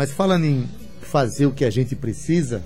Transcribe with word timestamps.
Mas 0.00 0.12
falando 0.12 0.46
em 0.46 0.66
fazer 1.02 1.44
o 1.44 1.52
que 1.52 1.62
a 1.62 1.68
gente 1.68 1.94
precisa, 1.94 2.62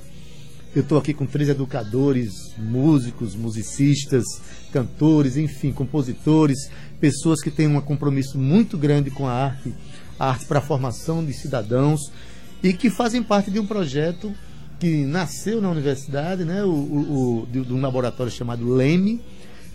eu 0.72 0.82
estou 0.82 0.96
aqui 0.96 1.12
com 1.12 1.26
três 1.26 1.48
educadores, 1.48 2.54
músicos, 2.56 3.34
musicistas, 3.34 4.22
cantores, 4.72 5.36
enfim, 5.36 5.72
compositores, 5.72 6.70
pessoas 7.00 7.42
que 7.42 7.50
têm 7.50 7.66
um 7.66 7.80
compromisso 7.80 8.38
muito 8.38 8.78
grande 8.78 9.10
com 9.10 9.26
a 9.26 9.32
arte, 9.32 9.74
a 10.16 10.28
arte 10.28 10.46
para 10.46 10.60
a 10.60 10.62
formação 10.62 11.24
de 11.24 11.32
cidadãos 11.32 12.02
e 12.62 12.72
que 12.72 12.88
fazem 12.88 13.20
parte 13.20 13.50
de 13.50 13.58
um 13.58 13.66
projeto 13.66 14.32
que 14.78 15.04
nasceu 15.04 15.60
na 15.60 15.72
universidade, 15.72 16.44
né, 16.44 16.62
o, 16.62 16.70
o 16.70 17.48
de, 17.50 17.64
de 17.64 17.72
um 17.72 17.80
laboratório 17.80 18.30
chamado 18.30 18.72
LEME, 18.72 19.20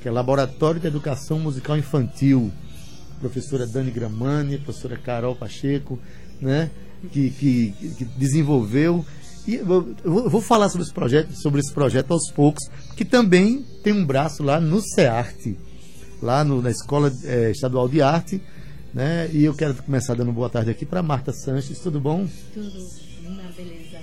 que 0.02 0.08
é 0.08 0.12
Laboratório 0.12 0.80
de 0.80 0.88
Educação 0.88 1.38
Musical 1.42 1.78
Infantil. 1.78 2.54
Professora 3.20 3.68
Dani 3.68 3.92
Gramani, 3.92 4.60
professora 4.60 4.96
Carol 4.96 5.36
Pacheco, 5.36 6.00
né, 6.40 6.72
que, 7.12 7.30
que, 7.32 7.74
que 7.98 8.06
desenvolveu. 8.06 9.06
E 9.48 9.56
eu 9.56 9.96
vou 10.04 10.42
falar 10.42 10.70
sobre 10.70 10.84
esse 10.84 10.94
projeto, 10.94 11.34
sobre 11.34 11.60
esse 11.62 11.74
projeto 11.74 12.12
aos 12.12 12.32
poucos, 12.32 12.70
que 12.96 13.04
também 13.04 13.66
tem 13.84 13.94
um 13.94 14.06
braço 14.06 14.44
lá 14.44 14.60
no 14.60 14.82
CEARTE, 14.82 15.58
lá 16.22 16.44
no, 16.44 16.62
na 16.62 16.70
Escola 16.70 17.12
é, 17.24 17.52
Estadual 17.52 17.90
de 17.90 18.02
Arte. 18.02 18.42
Né? 18.94 19.30
E 19.32 19.44
eu 19.44 19.54
quero 19.54 19.76
começar 19.76 20.14
dando 20.16 20.32
boa 20.32 20.50
tarde 20.50 20.70
aqui 20.70 20.86
para 20.86 21.02
Marta 21.02 21.32
Sanches. 21.32 21.80
Tudo 21.80 22.00
bom? 22.00 22.28
Tudo 22.54 22.70
na 23.36 23.50
beleza. 23.52 24.00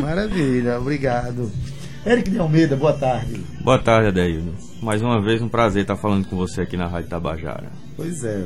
Maravilha, 0.00 0.78
obrigado. 0.78 1.50
Eric 2.06 2.30
de 2.30 2.38
Almeida, 2.38 2.76
boa 2.76 2.92
tarde. 2.92 3.40
Boa 3.62 3.80
tarde, 3.80 4.10
Adeildo. 4.10 4.54
Mais 4.80 5.02
uma 5.02 5.20
vez, 5.20 5.42
um 5.42 5.48
prazer 5.48 5.82
estar 5.82 5.96
falando 5.96 6.28
com 6.28 6.36
você 6.36 6.60
aqui 6.60 6.76
na 6.76 6.86
Rádio 6.86 7.10
Tabajara. 7.10 7.66
Pois 7.96 8.22
é, 8.22 8.44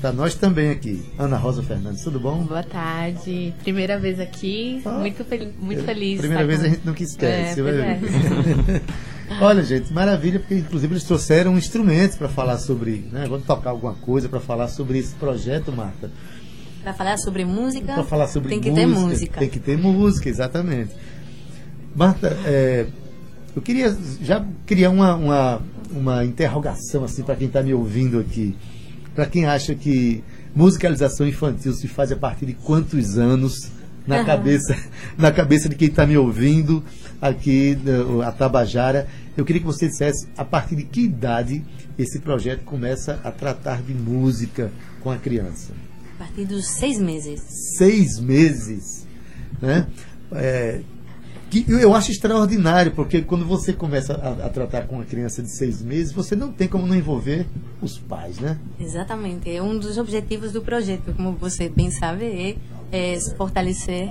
para 0.00 0.12
nós 0.12 0.34
também 0.34 0.70
aqui. 0.70 1.04
Ana 1.16 1.36
Rosa 1.36 1.62
Fernandes, 1.62 2.02
tudo 2.02 2.18
bom? 2.18 2.42
Boa 2.42 2.64
tarde. 2.64 3.54
Primeira 3.62 3.96
vez 3.96 4.18
aqui, 4.18 4.82
ah, 4.84 4.98
muito, 4.98 5.24
fel 5.24 5.52
muito 5.60 5.84
feliz. 5.84 6.18
Primeira 6.18 6.44
vez 6.44 6.58
com... 6.58 6.66
a 6.66 6.68
gente 6.68 6.84
nunca 6.84 7.02
esquece. 7.04 7.60
É, 7.60 7.70
é. 7.70 8.82
Olha, 9.40 9.62
gente, 9.62 9.92
maravilha, 9.92 10.40
porque 10.40 10.56
inclusive 10.56 10.94
eles 10.94 11.04
trouxeram 11.04 11.56
instrumentos 11.56 12.16
para 12.16 12.28
falar 12.28 12.58
sobre, 12.58 13.08
né? 13.12 13.26
Vamos 13.28 13.46
tocar 13.46 13.70
alguma 13.70 13.94
coisa 13.94 14.28
para 14.28 14.40
falar 14.40 14.66
sobre 14.66 14.98
esse 14.98 15.14
projeto, 15.14 15.70
Marta. 15.70 16.10
Para 16.82 16.92
falar 16.92 17.18
sobre 17.18 17.44
música, 17.44 17.94
para 17.94 18.04
falar 18.04 18.26
sobre 18.26 18.48
tem 18.48 18.60
que 18.60 18.70
música, 18.70 18.88
ter 18.88 19.00
música. 19.00 19.40
Tem 19.40 19.48
que 19.48 19.60
ter 19.60 19.78
música, 19.78 20.28
exatamente. 20.28 20.90
Marta, 21.96 22.28
é, 22.44 22.86
eu 23.56 23.62
queria 23.62 23.96
já 24.20 24.44
criar 24.66 24.90
uma, 24.90 25.14
uma, 25.14 25.62
uma 25.90 26.24
interrogação 26.26 27.02
assim 27.04 27.22
para 27.22 27.34
quem 27.36 27.46
está 27.46 27.62
me 27.62 27.72
ouvindo 27.72 28.18
aqui. 28.18 28.54
Para 29.14 29.24
quem 29.24 29.46
acha 29.46 29.74
que 29.74 30.22
musicalização 30.54 31.26
infantil 31.26 31.72
se 31.72 31.88
faz 31.88 32.12
a 32.12 32.16
partir 32.16 32.44
de 32.44 32.52
quantos 32.52 33.16
anos 33.16 33.70
na 34.06 34.18
uhum. 34.18 34.26
cabeça 34.26 34.76
na 35.16 35.32
cabeça 35.32 35.70
de 35.70 35.74
quem 35.74 35.88
está 35.88 36.06
me 36.06 36.18
ouvindo 36.18 36.84
aqui 37.20 37.76
a 38.24 38.30
Tabajara 38.30 39.08
eu 39.36 39.44
queria 39.44 39.60
que 39.60 39.66
você 39.66 39.88
dissesse 39.88 40.28
a 40.36 40.44
partir 40.44 40.76
de 40.76 40.84
que 40.84 41.00
idade 41.00 41.64
esse 41.98 42.20
projeto 42.20 42.62
começa 42.62 43.20
a 43.24 43.30
tratar 43.30 43.82
de 43.82 43.92
música 43.92 44.70
com 45.00 45.10
a 45.10 45.16
criança 45.16 45.72
a 46.14 46.18
partir 46.18 46.44
dos 46.44 46.66
seis 46.66 47.00
meses 47.00 47.42
seis 47.76 48.20
meses 48.20 49.06
né 49.60 49.88
é, 50.32 50.80
que 51.50 51.64
eu 51.68 51.94
acho 51.94 52.10
extraordinário, 52.10 52.92
porque 52.92 53.22
quando 53.22 53.44
você 53.44 53.72
começa 53.72 54.14
a, 54.14 54.46
a, 54.46 54.48
tratar 54.48 54.86
com 54.86 54.96
uma 54.96 55.04
criança 55.04 55.42
de 55.42 55.50
seis 55.50 55.80
meses, 55.80 56.12
você 56.12 56.34
não 56.34 56.52
tem 56.52 56.66
como 56.66 56.86
não 56.86 56.94
envolver 56.94 57.46
os 57.80 57.98
pais, 57.98 58.38
né? 58.38 58.58
Exatamente. 58.80 59.50
É 59.50 59.62
um 59.62 59.78
dos 59.78 59.96
objetivos 59.96 60.52
do 60.52 60.60
projeto, 60.62 61.14
como 61.14 61.32
você 61.32 61.68
bem 61.68 61.90
sabe, 61.90 62.24
é, 62.24 62.56
é 62.90 63.18
fortalecer, 63.36 64.08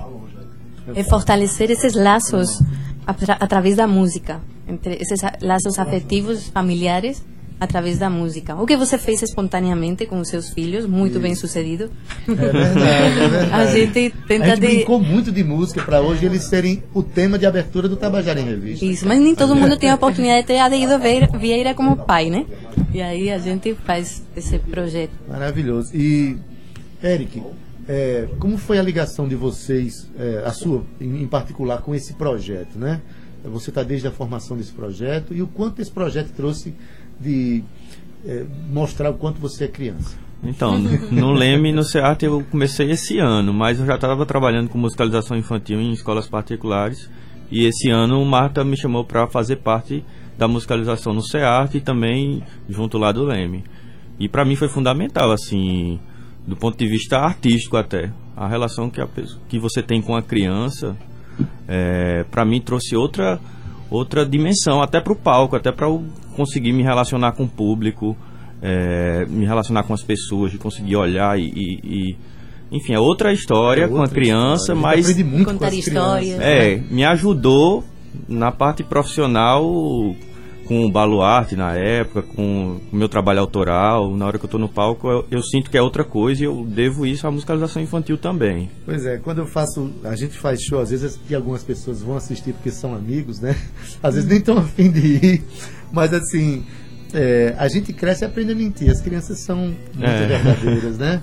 é 0.96 1.03
fortalecer 1.03 1.72
esses 1.72 1.94
laços 1.94 2.59
através 3.06 3.75
da 3.75 3.85
música, 3.85 4.41
entre 4.67 4.96
esses 4.96 5.19
laços 5.41 5.78
afetivos 5.78 6.47
familiares 6.47 7.22
através 7.60 7.98
da 7.98 8.10
música. 8.10 8.56
O 8.56 8.66
que 8.66 8.76
você 8.76 8.98
fez 8.98 9.22
espontaneamente 9.22 10.06
com 10.06 10.20
os 10.20 10.28
seus 10.28 10.50
filhos, 10.50 10.86
muito 10.86 11.14
Isso. 11.14 11.22
bem 11.22 11.36
sucedido. 11.36 11.90
É 12.28 12.34
verdade, 12.34 13.20
é 13.20 13.28
verdade. 13.30 13.54
A 13.54 13.66
gente 13.66 14.14
tenta 14.28 14.44
a 14.44 14.48
gente 14.50 14.60
de... 14.62 14.68
brincou 14.68 15.00
muito 15.00 15.32
de 15.32 15.44
música 15.44 15.82
para 15.82 16.02
hoje 16.02 16.26
eles 16.26 16.44
serem 16.44 16.84
o 16.94 17.02
tema 17.02 17.38
de 17.38 17.46
abertura 17.46 17.88
do 17.88 17.96
Tabajara 17.96 18.40
em 18.40 18.46
Revista. 18.46 18.86
Isso, 18.86 19.08
mas 19.08 19.20
nem 19.20 19.36
todo 19.36 19.56
mundo 19.56 19.78
tem 19.78 19.90
a 19.90 19.96
oportunidade 19.96 20.42
de 20.42 20.48
ter 20.48 20.60
Adeildo 20.60 21.00
Vieira 21.00 21.74
como 21.74 21.98
pai, 21.98 22.30
né? 22.30 22.46
E 22.94 23.02
aí 23.02 23.30
a 23.30 23.38
gente 23.38 23.74
faz 23.86 24.24
esse 24.36 24.60
projeto. 24.60 25.12
Maravilhoso. 25.28 25.96
E, 25.96 26.38
Eric, 27.04 27.42
é, 27.88 28.28
como 28.40 28.58
foi 28.58 28.80
a 28.80 28.82
ligação 28.82 29.28
de 29.28 29.36
vocês, 29.36 30.10
é, 30.18 30.44
a 30.46 30.52
sua 30.52 30.84
em, 31.00 31.24
em 31.24 31.28
particular, 31.28 31.82
com 31.82 31.94
esse 31.94 32.14
projeto, 32.14 32.78
né? 32.78 33.02
Você 33.44 33.70
está 33.70 33.84
desde 33.84 34.08
a 34.08 34.12
formação 34.12 34.58
desse 34.58 34.72
projeto 34.72 35.34
e 35.34 35.42
o 35.42 35.48
quanto 35.48 35.80
esse 35.80 35.92
projeto 35.92 36.32
trouxe 36.36 36.74
de 37.20 37.64
é, 38.26 38.46
mostrar 38.70 39.09
o 39.09 39.14
quanto 39.14 39.40
você 39.40 39.66
é 39.66 39.68
criança? 39.68 40.18
Então, 40.44 40.78
no 41.12 41.31
Leme 41.31 41.72
no 41.72 41.84
SEAT 41.84 42.24
eu 42.24 42.44
comecei 42.50 42.92
esse 42.92 43.20
ano, 43.20 43.53
mas 43.53 43.80
eu 43.80 43.86
já 43.86 43.96
estava 43.96 44.26
trabalhando 44.26 44.70
com 44.70 44.78
musicalização 44.78 45.38
infantil 45.38 45.80
em 45.80 45.92
escolas 45.92 46.28
particulares. 46.28 47.09
E 47.52 47.66
esse 47.66 47.90
ano 47.90 48.22
o 48.22 48.26
Marta 48.26 48.64
me 48.64 48.78
chamou 48.78 49.06
para 49.06 49.28
fazer 49.28 49.58
parte 49.58 50.03
da 50.38 50.48
musicalização 50.48 51.14
no 51.14 51.22
SEAT 51.22 51.78
e 51.78 51.81
também 51.81 52.44
junto 52.68 52.98
lá 52.98 53.12
do 53.12 53.24
Leme. 53.24 53.64
E 54.20 54.28
para 54.28 54.46
mim 54.46 54.56
foi 54.56 54.68
fundamental, 54.68 55.32
assim, 55.32 56.00
do 56.47 56.56
ponto 56.56 56.78
de 56.78 56.88
vista 56.88 57.18
artístico 57.18 57.78
até. 57.78 58.12
A 58.36 58.47
relação 58.47 58.90
que, 58.90 59.02
a, 59.02 59.08
que 59.47 59.59
você 59.59 59.82
tem 59.82 60.02
com 60.02 60.16
a 60.16 60.22
criança, 60.22 60.96
é, 61.68 62.24
para 62.30 62.46
mim 62.46 62.59
trouxe 62.62 62.96
outra 62.96 63.40
outra 63.90 64.26
dimensão, 64.26 64.82
até 64.82 65.00
para 65.00 65.14
o 65.14 65.16
palco, 65.16 65.56
até 65.56 65.72
para 65.72 65.88
conseguir 66.35 66.73
me 66.73 66.84
relacionar 66.84 67.31
com 67.31 67.44
o 67.44 67.47
público, 67.47 68.16
é, 68.62 69.25
me 69.28 69.46
relacionar 69.46 69.84
com 69.84 69.94
as 69.94 70.03
pessoas, 70.03 70.51
de 70.51 70.57
conseguir 70.57 70.96
olhar 70.96 71.40
e, 71.40 71.44
e, 71.44 71.79
e 71.84 72.18
enfim, 72.72 72.94
é 72.94 73.00
outra 73.00 73.31
história 73.31 73.84
é 73.84 73.85
outra 73.85 73.97
com 73.97 74.03
a 74.03 74.07
criança, 74.07 74.73
história. 74.73 74.81
mas 74.81 75.23
muito 75.23 75.46
contar 75.46 75.69
com 75.69 75.75
histórias. 75.75 76.40
É, 76.40 76.78
me 76.90 77.03
ajudou 77.06 77.84
na 78.28 78.51
parte 78.51 78.84
profissional 78.84 79.63
com 80.66 80.84
o 80.84 80.92
baluarte 80.92 81.56
na 81.56 81.74
época, 81.76 82.24
com 82.24 82.80
o 82.92 82.96
meu 82.96 83.08
trabalho 83.08 83.40
autoral, 83.40 84.16
na 84.16 84.26
hora 84.26 84.38
que 84.38 84.46
eu 84.46 84.48
estou 84.48 84.59
no 84.59 84.68
palco, 84.68 85.08
eu, 85.08 85.26
eu, 85.30 85.42
sinto 85.44 85.70
que 85.70 85.78
é 85.78 85.81
outra 85.81 86.03
coisa 86.03 86.42
e 86.42 86.46
eu 86.46 86.66
devo 86.66 87.06
isso 87.06 87.28
à 87.28 87.31
musicalização 87.31 87.81
infantil 87.81 88.18
também. 88.18 88.70
Pois 88.84 89.06
é, 89.06 89.18
quando 89.18 89.40
eu 89.40 89.46
faço, 89.46 89.92
a 90.03 90.16
gente 90.16 90.38
faz 90.38 90.59
show, 90.62 90.80
às 90.80 90.90
vezes 90.90 91.20
que 91.28 91.36
algumas 91.36 91.64
pessoas 91.64 92.02
vão 92.02 92.18
assistir 92.18 92.53
porque 92.53 92.72
são 92.72 92.96
amigos, 92.96 93.40
né? 93.40 93.56
Às 94.02 94.16
vezes 94.16 94.30
nem 94.30 94.40
estão 94.40 94.58
afim 94.58 94.92
de 94.92 95.00
ir, 95.00 95.44
mas 95.92 96.14
assim, 96.14 96.66
é, 97.14 97.53
a 97.58 97.68
gente 97.68 97.94
cresce 97.94 98.24
e 98.24 98.26
aprende 98.26 98.52
a 98.52 98.56
mentir. 98.56 98.90
As 98.90 99.02
crianças 99.02 99.40
são 99.40 99.58
muito 99.58 100.03
é. 100.03 100.28
verdadeiras, 100.28 100.97
né? 100.97 101.22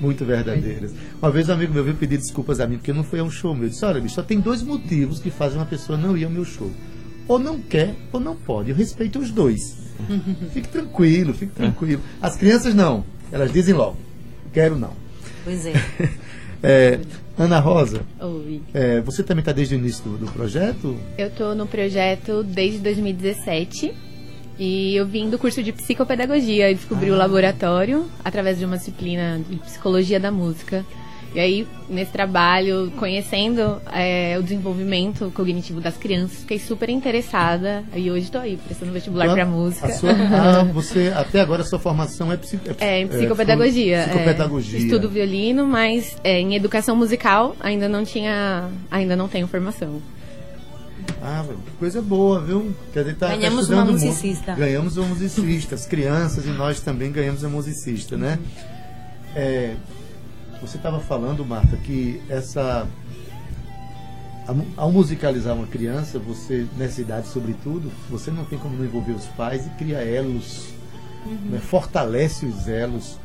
Muito 0.00 0.24
verdadeiras. 0.24 0.94
Uma 1.20 1.30
vez 1.30 1.48
um 1.48 1.52
amigo 1.52 1.74
meu 1.74 1.84
veio 1.84 1.96
pedir 1.96 2.16
desculpas 2.16 2.58
a 2.60 2.66
mim 2.66 2.76
porque 2.76 2.92
não 2.92 3.04
foi 3.04 3.20
a 3.20 3.24
um 3.24 3.30
show 3.30 3.54
meu. 3.54 3.64
Eu 3.64 3.70
disse, 3.70 3.84
olha, 3.84 4.00
bicho, 4.00 4.14
só 4.14 4.22
tem 4.22 4.40
dois 4.40 4.62
motivos 4.62 5.20
que 5.20 5.30
fazem 5.30 5.58
uma 5.58 5.66
pessoa 5.66 5.98
não 5.98 6.16
ir 6.16 6.24
ao 6.24 6.30
meu 6.30 6.44
show 6.44 6.70
ou 7.28 7.38
não 7.38 7.60
quer 7.60 7.94
ou 8.12 8.18
não 8.18 8.34
pode. 8.34 8.70
Eu 8.70 8.76
respeito 8.76 9.18
os 9.18 9.30
dois. 9.30 9.76
fique 10.52 10.68
tranquilo, 10.68 11.34
fique 11.34 11.52
tranquilo. 11.52 12.00
As 12.20 12.36
crianças 12.36 12.74
não, 12.74 13.04
elas 13.30 13.52
dizem 13.52 13.74
logo, 13.74 13.96
quero 14.52 14.76
não. 14.76 14.92
Pois 15.44 15.66
é. 15.66 15.72
é 16.62 17.00
Ana 17.38 17.60
Rosa, 17.60 18.00
Oi. 18.20 18.60
É, 18.74 19.00
você 19.00 19.22
também 19.22 19.42
está 19.42 19.52
desde 19.52 19.76
o 19.76 19.78
início 19.78 20.02
do, 20.02 20.18
do 20.18 20.32
projeto? 20.32 20.98
Eu 21.16 21.28
estou 21.28 21.54
no 21.54 21.68
projeto 21.68 22.42
desde 22.42 22.78
2017 22.78 23.94
e 24.58 24.96
eu 24.96 25.06
vim 25.06 25.30
do 25.30 25.38
curso 25.38 25.62
de 25.62 25.72
psicopedagogia 25.72 26.68
e 26.68 26.74
descobri 26.74 27.10
ah. 27.10 27.12
o 27.12 27.16
laboratório 27.16 28.06
através 28.24 28.58
de 28.58 28.64
uma 28.64 28.76
disciplina 28.76 29.40
de 29.48 29.56
psicologia 29.58 30.18
da 30.18 30.32
música. 30.32 30.84
E 31.34 31.40
aí, 31.40 31.68
nesse 31.88 32.10
trabalho, 32.10 32.90
conhecendo 32.96 33.80
é, 33.92 34.36
o 34.38 34.42
desenvolvimento 34.42 35.30
cognitivo 35.34 35.80
das 35.80 35.96
crianças, 35.96 36.38
fiquei 36.38 36.58
super 36.58 36.88
interessada. 36.88 37.84
E 37.94 38.10
hoje 38.10 38.24
estou 38.24 38.40
aí, 38.40 38.56
prestando 38.56 38.92
vestibular 38.92 39.26
então, 39.26 39.36
para 39.36 39.46
música. 39.46 39.92
Sua, 39.92 40.10
ah, 40.32 40.64
você, 40.64 41.12
até 41.14 41.40
agora, 41.40 41.62
a 41.62 41.66
sua 41.66 41.78
formação 41.78 42.32
é, 42.32 42.36
psico, 42.36 42.62
é, 42.80 43.00
é, 43.00 43.02
é 43.02 43.06
psicopedagogia. 43.06 43.98
É, 43.98 44.06
psicopedagogia. 44.06 44.78
estudo 44.78 45.08
violino, 45.10 45.66
mas 45.66 46.16
é, 46.24 46.40
em 46.40 46.54
educação 46.54 46.96
musical 46.96 47.54
ainda 47.60 47.88
não 47.88 48.04
tinha, 48.04 48.68
ainda 48.90 49.14
não 49.14 49.28
tenho 49.28 49.46
formação. 49.46 50.00
Ah, 51.22 51.44
coisa 51.78 52.00
boa, 52.00 52.40
viu? 52.40 52.74
Quer 52.92 53.00
dizer, 53.00 53.16
tá, 53.16 53.28
ganhamos 53.28 53.68
tá 53.68 53.74
uma 53.74 53.84
musicista. 53.84 54.54
Ganhamos 54.54 54.96
uma 54.96 55.08
musicista. 55.08 55.74
As 55.74 55.84
crianças 55.84 56.46
e 56.46 56.50
nós 56.50 56.80
também 56.80 57.10
ganhamos 57.10 57.42
uma 57.42 57.50
musicista, 57.50 58.16
né? 58.16 58.38
É, 59.34 59.74
você 60.60 60.76
estava 60.76 61.00
falando, 61.00 61.44
Marta, 61.44 61.76
que 61.76 62.20
essa 62.28 62.86
ao 64.76 64.90
musicalizar 64.90 65.54
uma 65.54 65.66
criança, 65.66 66.18
você 66.18 66.66
nessa 66.78 67.02
idade, 67.02 67.28
sobretudo, 67.28 67.92
você 68.08 68.30
não 68.30 68.46
tem 68.46 68.58
como 68.58 68.76
não 68.76 68.84
envolver 68.84 69.12
os 69.12 69.26
pais 69.26 69.66
e 69.66 69.70
cria 69.70 69.98
elos, 69.98 70.68
uhum. 71.26 71.50
né? 71.50 71.58
fortalece 71.58 72.46
os 72.46 72.66
elos. 72.66 73.18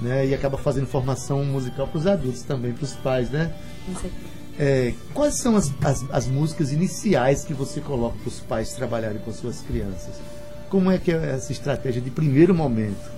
né? 0.00 0.26
E 0.26 0.34
acaba 0.34 0.56
fazendo 0.56 0.86
formação 0.86 1.44
musical 1.44 1.88
para 1.88 1.98
os 1.98 2.06
adultos 2.06 2.42
também, 2.42 2.72
para 2.72 2.84
os 2.84 2.94
pais, 2.94 3.30
né? 3.30 3.52
É, 4.56 4.94
quais 5.14 5.34
são 5.34 5.56
as, 5.56 5.72
as, 5.82 6.04
as 6.10 6.26
músicas 6.28 6.72
iniciais 6.72 7.44
que 7.44 7.54
você 7.54 7.80
coloca 7.80 8.16
para 8.18 8.28
os 8.28 8.40
pais 8.40 8.72
trabalharem 8.74 9.18
com 9.18 9.32
suas 9.32 9.60
crianças? 9.60 10.14
Como 10.68 10.90
é 10.90 10.98
que 10.98 11.10
é 11.10 11.30
essa 11.30 11.50
estratégia 11.50 12.00
de 12.00 12.10
primeiro 12.10 12.54
momento? 12.54 13.17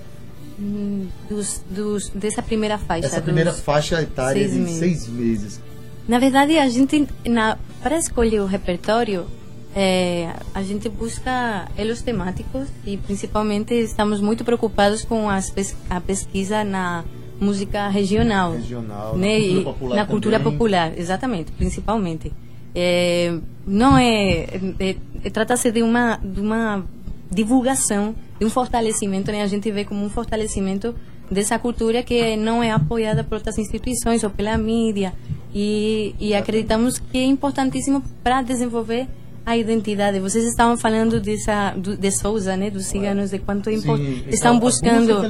Dos, 1.28 1.64
dos, 1.70 2.08
dessa 2.10 2.42
primeira 2.42 2.76
faixa. 2.76 3.06
Essa 3.06 3.22
primeira 3.22 3.52
faixa 3.52 4.02
etária 4.02 4.42
seis 4.42 4.52
de 4.52 4.58
meses. 4.58 4.78
seis 4.78 5.08
meses. 5.08 5.60
Na 6.06 6.18
verdade, 6.18 6.58
a 6.58 6.68
gente, 6.68 7.06
na, 7.26 7.56
para 7.82 7.96
escolher 7.96 8.40
o 8.40 8.46
repertório, 8.46 9.26
é, 9.74 10.34
a 10.52 10.62
gente 10.62 10.88
busca 10.88 11.66
elos 11.78 12.02
temáticos 12.02 12.68
e 12.84 12.96
principalmente 12.98 13.72
estamos 13.72 14.20
muito 14.20 14.44
preocupados 14.44 15.04
com 15.04 15.30
as 15.30 15.52
a 15.88 16.00
pesquisa 16.00 16.64
na 16.64 17.04
música 17.40 17.88
regional. 17.88 18.52
Regional, 18.52 19.16
na 19.16 19.18
né? 19.18 19.38
cultura 19.38 19.60
E 19.60 19.64
popular 19.64 19.96
na 19.96 20.06
cultura 20.06 20.40
popular, 20.40 20.98
exatamente, 20.98 21.52
principalmente. 21.52 22.32
É, 22.74 23.34
não 23.66 23.96
é, 23.96 24.46
é- 24.78 24.96
é- 25.24 25.30
trata-se 25.30 25.72
de 25.72 25.82
uma 25.82 26.16
de 26.22 26.40
uma 26.40 26.84
divulgação, 27.30 28.14
de 28.40 28.46
um 28.46 28.50
fortalecimento, 28.50 29.30
né? 29.30 29.42
A 29.42 29.46
gente 29.46 29.70
vê 29.70 29.84
como 29.84 30.02
um 30.02 30.08
fortalecimento 30.08 30.94
dessa 31.30 31.58
cultura 31.58 32.02
que 32.02 32.36
não 32.36 32.62
é 32.62 32.70
apoiada 32.72 33.22
por 33.22 33.34
outras 33.34 33.58
instituições 33.58 34.24
ou 34.24 34.30
pela 34.30 34.56
mídia 34.58 35.12
e, 35.54 36.14
e 36.18 36.34
acreditamos 36.34 36.98
que 36.98 37.18
é 37.18 37.24
importantíssimo 37.24 38.02
para 38.24 38.42
desenvolver 38.42 39.06
a 39.44 39.56
identidade. 39.56 40.18
Vocês 40.20 40.44
estavam 40.44 40.76
falando 40.76 41.20
dessa 41.20 41.72
do, 41.76 41.96
de 41.96 42.10
Souza, 42.10 42.56
né, 42.56 42.70
dos 42.70 42.86
ciganos, 42.86 43.30
de 43.30 43.38
quanto 43.38 43.68
é 43.68 43.72
Sim, 43.72 43.78
impor- 43.78 44.00
estão 44.28 44.58
buscando. 44.58 45.20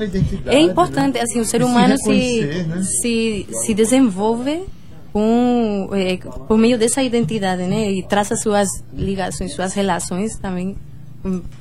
É 0.46 0.60
importante, 0.60 1.14
né? 1.14 1.20
assim, 1.22 1.40
o 1.40 1.44
ser 1.44 1.58
se 1.60 1.64
humano 1.64 1.96
se 1.98 2.10
reconhecer, 2.10 2.66
né? 2.66 2.82
se, 2.82 3.46
se 3.64 3.74
desenvolve 3.74 4.62
com, 5.12 5.88
eh, 5.92 6.18
por 6.46 6.56
meio 6.56 6.78
dessa 6.78 7.02
identidade, 7.02 7.62
né? 7.62 7.90
E 7.90 8.02
traça 8.04 8.36
suas 8.36 8.68
ligações, 8.94 9.52
suas 9.54 9.72
relações 9.74 10.36
também. 10.38 10.76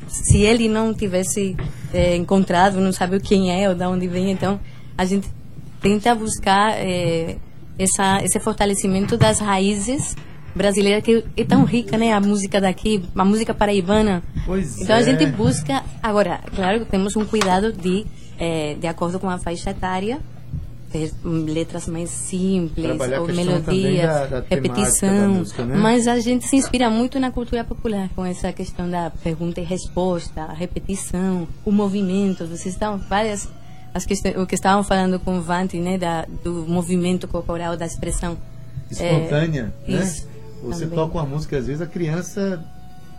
Se 0.08 0.38
ele 0.38 0.68
não 0.70 0.94
tivesse 0.94 1.56
eh, 1.94 2.16
encontrado, 2.16 2.80
não 2.80 2.92
sabe 2.92 3.20
quem 3.20 3.52
é 3.52 3.68
ou 3.68 3.76
de 3.76 3.86
onde 3.86 4.08
vem, 4.08 4.32
então 4.32 4.60
a 4.98 5.06
gente 5.06 5.28
tenta 5.82 6.16
buscar 6.16 6.74
eh, 6.78 7.38
essa, 7.78 8.24
esse 8.24 8.40
fortalecimento 8.40 9.18
das 9.18 9.40
raízes 9.40 10.16
brasileiras 10.56 11.04
que 11.04 11.24
é 11.38 11.44
tão 11.44 11.64
rica, 11.64 11.98
né? 11.98 12.12
A 12.14 12.20
música 12.20 12.60
daqui, 12.60 13.04
a 13.16 13.26
música 13.26 13.54
paraibana. 13.54 14.24
Pois 14.46 14.80
então 14.82 14.96
é. 14.96 15.00
a 15.00 15.04
gente 15.04 15.26
busca 15.26 15.84
agora, 16.02 16.42
claro, 16.56 16.86
temos 16.86 17.16
um 17.16 17.26
cuidado 17.26 17.72
de 17.72 18.06
eh, 18.40 18.76
de 18.80 18.88
acordo 18.88 19.20
com 19.20 19.30
a 19.30 19.38
faixa 19.38 19.72
etária 19.72 20.20
ter 20.92 21.12
letras 21.24 21.88
mais 21.88 22.10
simples 22.10 22.86
ou 23.20 23.28
melodias, 23.28 24.02
da- 24.08 24.26
da 24.26 24.42
temática 24.42 24.56
repetição, 24.56 25.10
da 25.34 25.40
música, 25.40 25.66
né? 25.66 25.76
mas 25.78 26.08
a 26.08 26.20
gente 26.20 26.48
se 26.48 26.56
inspira 26.56 26.90
muito 26.90 27.20
na 27.20 27.32
cultura 27.32 27.64
popular 27.64 28.10
com 28.16 28.26
essa 28.26 28.52
questão 28.52 28.90
da 28.90 29.12
pergunta 29.24 29.62
e 29.62 29.64
resposta, 29.64 30.42
a 30.44 30.54
repetição, 30.54 31.48
o 31.64 31.72
movimento. 31.72 32.46
Vocês 32.48 32.74
estão 32.74 32.98
várias 32.98 33.48
as 33.94 34.06
questões, 34.06 34.36
o 34.38 34.46
que 34.46 34.54
estavam 34.56 34.84
falando 34.84 35.20
com 35.20 35.38
o 35.38 35.42
Vante, 35.42 35.78
né, 35.80 35.98
da, 35.98 36.26
do 36.44 36.66
movimento 36.68 37.28
corporal, 37.28 37.76
da 37.76 37.86
expressão 37.86 38.38
Espontânea, 38.90 39.74
É, 39.88 39.92
né? 39.92 40.04
isso, 40.04 40.28
Você 40.64 40.82
também. 40.86 40.96
toca 40.96 41.18
uma 41.20 41.26
música, 41.26 41.58
às 41.58 41.68
vezes 41.68 41.82
a 41.82 41.86
criança 41.88 42.64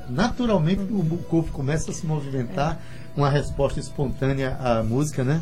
naturalmente 0.08 0.80
o 0.82 1.04
corpo 1.28 1.52
começa 1.52 1.90
a 1.90 1.94
se 1.94 2.06
movimentar 2.06 2.78
com 3.14 3.24
a 3.24 3.30
resposta 3.30 3.78
espontânea 3.80 4.56
à 4.60 4.82
música, 4.82 5.22
né? 5.24 5.40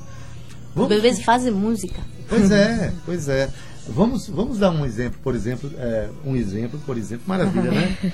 Os 0.70 0.74
Vamos- 0.74 0.88
bebês 0.88 1.22
fazem 1.22 1.52
música. 1.52 2.00
Pois 2.28 2.50
é, 2.50 2.92
pois 3.04 3.28
é. 3.28 3.48
Vamos, 3.88 4.28
vamos 4.28 4.58
dar 4.58 4.70
um 4.70 4.84
exemplo, 4.84 5.18
por 5.22 5.34
exemplo, 5.34 5.70
é, 5.78 6.08
um 6.24 6.36
exemplo, 6.36 6.78
por 6.84 6.98
exemplo, 6.98 7.24
maravilha, 7.26 7.70
né? 7.70 7.96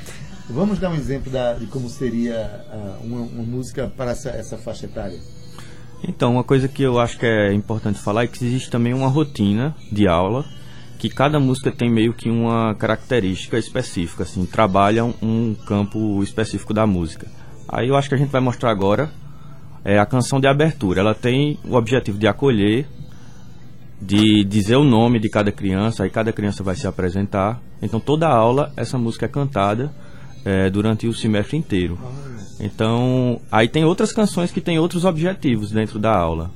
Vamos 0.49 0.79
dar 0.79 0.91
um 0.91 0.95
exemplo 0.95 1.33
da, 1.33 1.55
de 1.55 1.67
como 1.67 1.89
seria 1.89 2.65
ah, 2.71 2.99
uma, 3.03 3.23
uma 3.23 3.43
música 3.43 3.91
para 3.97 4.11
essa, 4.11 4.29
essa 4.29 4.59
faixa 4.59 4.85
etária. 4.85 5.19
Então, 6.07 6.33
uma 6.33 6.45
coisa 6.45 6.69
que 6.69 6.83
eu 6.83 7.01
acho 7.01 7.19
que 7.19 7.25
é 7.25 7.53
importante 7.53 7.99
falar 7.99 8.25
é 8.25 8.27
que 8.27 8.45
existe 8.45 8.71
também 8.71 8.93
uma 8.93 9.09
rotina 9.09 9.75
de 9.91 10.07
aula 10.07 10.45
que 10.99 11.09
cada 11.09 11.41
música 11.41 11.73
tem 11.73 11.91
meio 11.91 12.13
que 12.13 12.29
uma 12.31 12.75
característica 12.75 13.59
específica, 13.59 14.23
assim, 14.23 14.45
trabalha 14.45 15.05
um, 15.05 15.15
um 15.23 15.55
campo 15.67 16.23
específico 16.23 16.75
da 16.75 16.87
música. 16.87 17.27
Aí 17.67 17.89
eu 17.89 17.97
acho 17.97 18.09
que 18.11 18.15
a 18.15 18.19
gente 18.19 18.31
vai 18.31 18.41
mostrar 18.43 18.71
agora 18.71 19.11
é 19.85 19.99
a 19.99 20.07
canção 20.07 20.41
de 20.41 20.49
abertura. 20.49 21.01
Ela 21.01 21.15
tem 21.15 21.59
o 21.65 21.75
objetivo 21.75 22.19
de 22.19 22.27
acolher, 22.27 22.87
de 24.01 24.45
dizer 24.45 24.77
o 24.77 24.85
nome 24.85 25.19
de 25.19 25.29
cada 25.29 25.53
criança, 25.53 26.05
aí 26.05 26.11
cada 26.11 26.33
criança 26.33 26.63
vai 26.63 26.75
se 26.75 26.87
apresentar. 26.87 27.61
Então 27.83 28.01
toda 28.01 28.27
aula 28.27 28.73
essa 28.77 28.97
música 28.97 29.27
é 29.27 29.29
cantada 29.29 29.93
é, 30.45 30.71
durante 30.71 31.07
o 31.07 31.13
semestre 31.13 31.57
inteiro. 31.57 31.99
Então 32.59 33.41
aí 33.53 33.69
tem 33.69 33.85
outras 33.85 34.13
canções 34.13 34.51
que 34.51 34.61
têm 34.61 34.79
outros 34.79 35.05
objetivos 35.05 35.71
dentro 35.71 35.99
da 35.99 36.17
aula. 36.17 36.51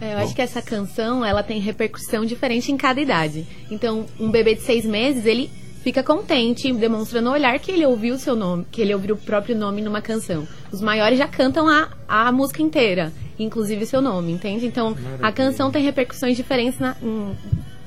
É, 0.00 0.14
eu 0.14 0.18
acho 0.18 0.34
que 0.34 0.42
essa 0.42 0.62
canção, 0.62 1.24
ela 1.24 1.42
tem 1.42 1.60
repercussão 1.60 2.24
diferente 2.24 2.70
em 2.70 2.76
cada 2.76 3.00
idade. 3.00 3.44
Então, 3.68 4.06
um 4.20 4.30
bebê 4.30 4.54
de 4.54 4.60
seis 4.60 4.84
meses, 4.84 5.26
ele 5.26 5.50
fica 5.88 6.02
contente, 6.02 6.70
demonstrando 6.70 7.30
no 7.30 7.32
olhar 7.32 7.58
que 7.58 7.70
ele 7.70 7.86
ouviu 7.86 8.14
o 8.14 8.18
seu 8.18 8.36
nome, 8.36 8.66
que 8.70 8.82
ele 8.82 8.92
ouviu 8.92 9.14
o 9.14 9.18
próprio 9.18 9.56
nome 9.56 9.80
numa 9.80 10.02
canção. 10.02 10.46
Os 10.70 10.82
maiores 10.82 11.16
já 11.16 11.26
cantam 11.26 11.66
a, 11.66 11.88
a 12.06 12.30
música 12.30 12.60
inteira, 12.60 13.10
inclusive 13.38 13.84
o 13.84 13.86
seu 13.86 14.02
nome, 14.02 14.32
entende? 14.32 14.66
Então, 14.66 14.94
a 15.22 15.32
canção 15.32 15.70
tem 15.70 15.82
repercussões 15.82 16.36
diferentes 16.36 16.78
na, 16.78 16.94
em 17.02 17.34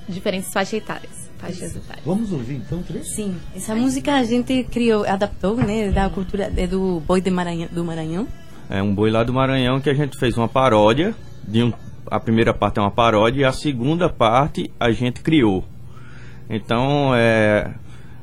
diferentes 0.10 0.52
faixas 0.52 0.74
etárias. 0.74 1.30
Vamos 2.04 2.32
ouvir 2.32 2.56
então 2.56 2.82
trecho? 2.82 3.06
Sim, 3.06 3.36
essa 3.56 3.76
música 3.76 4.16
a 4.16 4.24
gente 4.24 4.64
criou, 4.64 5.06
adaptou, 5.06 5.56
né, 5.56 5.92
da 5.92 6.10
cultura 6.10 6.52
é 6.58 6.66
do 6.66 7.04
boi 7.06 7.22
de 7.22 7.30
Maranhão, 7.30 7.70
do 7.72 7.86
Maranhão. 7.86 8.28
É 8.68 8.82
um 8.82 8.96
boi 8.96 9.12
lá 9.12 9.24
do 9.24 9.32
Maranhão 9.32 9.80
que 9.80 9.92
a 9.92 9.94
gente 9.94 10.18
fez 10.18 10.36
uma 10.36 10.48
paródia. 10.48 11.14
De 11.48 11.62
um, 11.62 11.72
a 12.08 12.20
primeira 12.20 12.52
parte 12.52 12.80
é 12.80 12.82
uma 12.82 12.90
paródia 12.90 13.42
e 13.42 13.46
a 13.46 13.52
segunda 13.52 14.10
parte 14.10 14.72
a 14.80 14.92
gente 14.92 15.22
criou. 15.22 15.64
Então 16.50 17.14
é. 17.16 17.72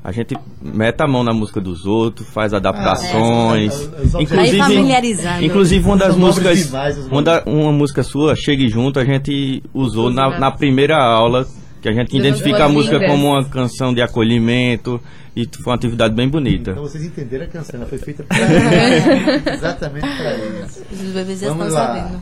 A 0.09 0.13
gente 0.13 0.35
mete 0.63 1.03
a 1.03 1.07
mão 1.07 1.23
na 1.23 1.35
música 1.35 1.61
dos 1.61 1.85
outros, 1.85 2.27
faz 2.31 2.55
adaptações. 2.55 3.75
Ah, 3.93 3.97
é, 4.01 4.17
objetivos- 4.17 4.31
Vai 4.31 4.51
familiarizando. 4.59 5.45
inclusive 5.45 5.85
uma 5.85 5.97
das 5.99 6.17
músicas. 6.17 6.73
Uma, 7.11 7.23
da- 7.23 7.43
uma 7.45 7.73
música 7.73 8.03
sua, 8.03 8.35
Chegue 8.35 8.71
Junto, 8.71 8.99
a 8.99 9.05
gente 9.05 9.63
usou 9.75 10.11
na, 10.11 10.39
na 10.39 10.51
primeira 10.51 10.97
aula, 10.97 11.47
que 11.83 11.91
a 11.91 11.93
gente 11.93 12.17
identifica 12.17 12.65
a 12.65 12.69
música 12.71 12.99
como 13.07 13.27
uma 13.33 13.45
canção 13.45 13.93
de 13.93 14.01
acolhimento 14.01 14.99
e 15.37 15.47
foi 15.63 15.73
uma 15.73 15.75
atividade 15.77 16.15
bem 16.15 16.27
bonita. 16.27 16.71
Então 16.71 16.83
vocês 16.85 17.05
entenderam 17.05 17.45
a 17.45 17.49
canção, 17.49 17.85
foi 17.87 17.99
feita 17.99 18.23
para 18.25 18.39
eles. 18.39 19.47
Exatamente 19.59 20.07
para 20.17 20.33
eles. 20.39 20.83
Os 20.91 20.99
bebês 21.13 21.41
já 21.41 21.49
estão 21.51 21.69
lá. 21.69 21.71
sabendo. 21.71 22.21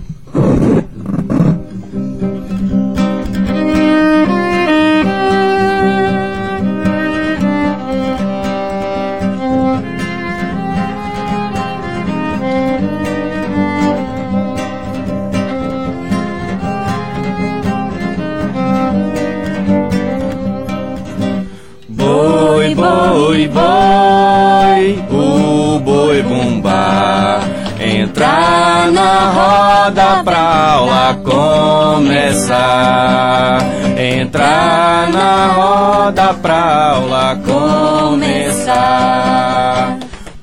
Entrar 33.98 35.10
na 35.10 35.46
roda 35.48 36.32
pra 36.34 36.92
aula 36.92 37.36
começar. 37.44 38.76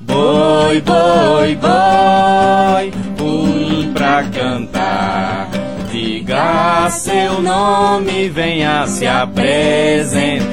Boi, 0.00 0.82
boi, 0.82 1.56
boi, 1.56 2.92
um 3.20 3.92
pra 3.94 4.22
cantar. 4.24 5.48
Diga 5.90 6.90
seu 6.90 7.40
nome, 7.40 8.28
venha 8.28 8.86
se 8.86 9.06
apresentar. 9.06 10.44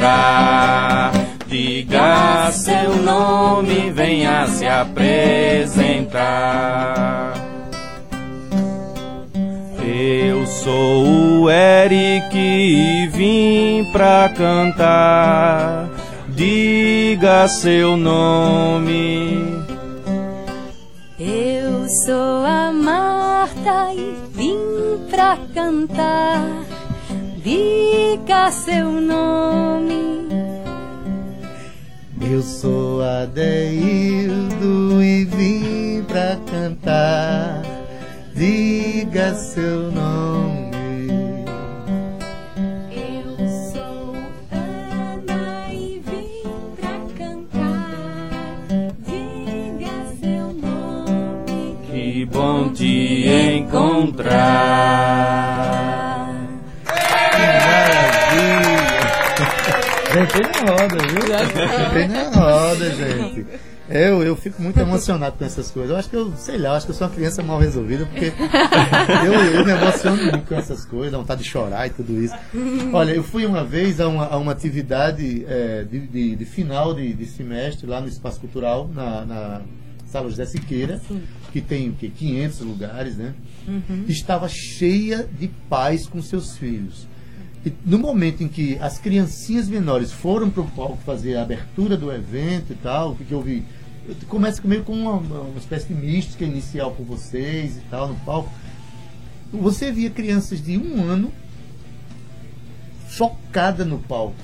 Diga 1.48 2.50
seu 2.52 2.96
nome, 3.04 3.92
venha 3.92 4.48
se 4.48 4.66
apresentar. 4.66 5.82
Eu 10.12 10.46
sou 10.46 11.44
o 11.44 11.50
Eric 11.50 12.38
e 12.38 13.08
vim 13.08 13.90
pra 13.94 14.30
cantar. 14.36 15.90
Diga 16.28 17.48
seu 17.48 17.96
nome. 17.96 19.40
Eu 21.18 21.88
sou 22.06 22.46
a 22.46 22.74
Marta 22.74 23.94
e 23.94 24.18
vim 24.34 24.58
pra 25.10 25.38
cantar. 25.54 26.66
diga 27.42 28.52
seu 28.52 28.92
nome. 28.92 30.28
Eu 32.22 32.42
sou 32.42 33.02
Adeildo 33.02 35.02
e 35.02 35.24
vim 35.24 36.04
pra 36.04 36.38
cantar. 36.52 37.61
Diga 38.34 39.34
seu 39.36 39.92
nome. 39.92 40.72
Eu 42.92 43.38
sou 43.72 44.16
Ana 44.52 45.68
e 45.74 46.02
vim 46.06 46.44
pra 46.80 46.94
cantar. 47.18 48.66
Diga 49.06 49.96
seu 50.20 50.54
nome. 50.54 51.78
Que 51.92 52.26
bom 52.26 52.70
te 52.74 53.28
encontrar. 53.58 54.32
Que 57.36 57.46
maravilha! 57.68 59.00
Gente, 60.14 60.38
entrei 60.40 60.48
na 60.48 60.72
roda, 60.72 60.98
viu? 61.08 61.24
Entrei 61.86 62.08
na 62.08 62.24
roda, 62.30 62.86
gente. 62.92 63.46
Eu, 63.90 64.24
eu 64.24 64.36
fico 64.38 64.62
muito 64.62 64.80
emocionado 64.80 65.36
com 65.38 65.44
essas 65.44 65.70
coisas. 65.70 65.92
Eu 65.92 65.98
acho 65.98 66.10
que 66.10 66.16
eu, 66.16 66.32
sei 66.38 66.58
lá, 66.58 66.70
eu 66.70 66.74
acho 66.76 66.86
que 66.86 66.92
eu 66.92 66.96
sou 66.96 67.08
uma 67.08 67.14
criança 67.14 67.44
mal 67.44 67.60
resolvida, 67.60 68.06
porque 68.06 68.32
eu, 69.26 69.34
eu 69.34 69.66
me 69.66 69.72
emociono 69.72 70.18
muito 70.24 70.48
com 70.48 70.56
essas 70.56 70.86
coisas, 70.86 71.12
dá 71.12 71.18
vontade 71.18 71.44
de 71.44 71.50
chorar 71.50 71.88
e 71.88 71.90
tudo 71.90 72.22
isso. 72.22 72.34
Olha, 72.94 73.12
eu 73.12 73.24
fui 73.24 73.46
uma 73.46 73.64
vez 73.66 74.00
a 74.00 74.08
uma, 74.08 74.26
a 74.28 74.38
uma 74.38 74.52
atividade 74.54 75.46
é, 75.48 75.84
de, 75.84 76.00
de- 76.08 76.36
de 76.38 76.46
final 76.46 76.94
de, 76.94 77.14
de 77.14 77.26
semestre 77.26 77.86
lá 77.86 78.00
no 78.00 78.08
Espaço 78.08 78.40
Cultural, 78.40 78.90
na, 78.94 79.26
na 79.26 79.62
Sala 80.06 80.30
José 80.30 80.46
Siqueira, 80.46 81.02
que 81.52 81.60
tem 81.60 81.90
o 81.90 81.94
quê? 81.94 82.10
500 82.16 82.60
lugares, 82.62 83.18
né? 83.18 83.34
Estava 84.08 84.48
cheia 84.48 85.28
de 85.38 85.48
pais 85.70 86.08
com 86.08 86.22
seus 86.22 86.56
filhos. 86.58 87.08
E 87.66 87.74
no 87.86 88.00
momento 88.00 88.44
em 88.44 88.48
que 88.48 88.78
as 88.80 88.98
criancinhas 88.98 89.68
menores 89.68 90.12
foram 90.12 90.50
para 90.50 90.62
o 90.62 90.68
palco 90.68 90.98
fazer 91.06 91.36
a 91.36 91.44
abertura 91.44 91.96
do 91.96 92.12
evento 92.12 92.74
e 92.74 92.76
tal, 92.76 93.16
que 93.16 93.32
eu 93.32 93.42
vi. 93.42 93.64
Começa 94.28 94.62
meio 94.64 94.84
com 94.84 94.94
uma, 94.94 95.14
uma 95.14 95.60
espécie 95.60 95.88
de 95.88 95.94
mística 95.94 96.44
inicial 96.44 96.92
com 96.92 97.04
vocês 97.04 97.78
e 97.78 97.82
tal 97.82 98.08
no 98.08 98.16
palco. 98.16 98.52
Você 99.54 99.92
via 99.92 100.10
crianças 100.10 100.64
de 100.64 100.78
um 100.78 101.04
ano 101.04 101.32
chocada 103.10 103.86
no 103.86 104.00
palco. 104.00 104.36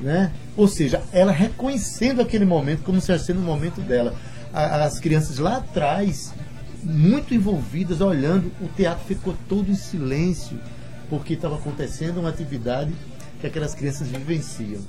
Né? 0.00 0.32
Ou 0.56 0.68
seja, 0.68 1.02
ela 1.12 1.32
reconhecendo 1.32 2.20
aquele 2.20 2.44
momento 2.44 2.82
como 2.82 3.00
se 3.00 3.06
fosse 3.06 3.32
o 3.32 3.36
momento 3.36 3.80
dela. 3.80 4.14
As 4.52 5.00
crianças 5.00 5.38
lá 5.38 5.56
atrás, 5.56 6.32
muito 6.82 7.34
envolvidas, 7.34 8.00
olhando, 8.00 8.52
o 8.60 8.68
teatro 8.68 9.04
ficou 9.06 9.34
todo 9.48 9.70
em 9.70 9.74
silêncio, 9.74 10.60
porque 11.08 11.34
estava 11.34 11.56
acontecendo 11.56 12.18
uma 12.18 12.28
atividade 12.28 12.92
que 13.40 13.46
aquelas 13.46 13.74
crianças 13.74 14.08
vivenciam. 14.08 14.80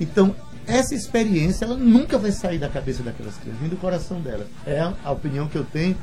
Então, 0.00 0.34
essa 0.66 0.94
experiência, 0.94 1.64
ela 1.64 1.76
nunca 1.76 2.18
vai 2.18 2.32
sair 2.32 2.58
da 2.58 2.68
cabeça 2.68 3.02
daquelas 3.02 3.36
crianças, 3.36 3.60
nem 3.60 3.70
do 3.70 3.76
coração 3.76 4.20
dela. 4.20 4.46
É 4.66 4.80
a, 4.80 5.10
opinião 5.10 5.48
que 5.48 5.56
eu 5.56 5.64
tenho, 5.64 5.96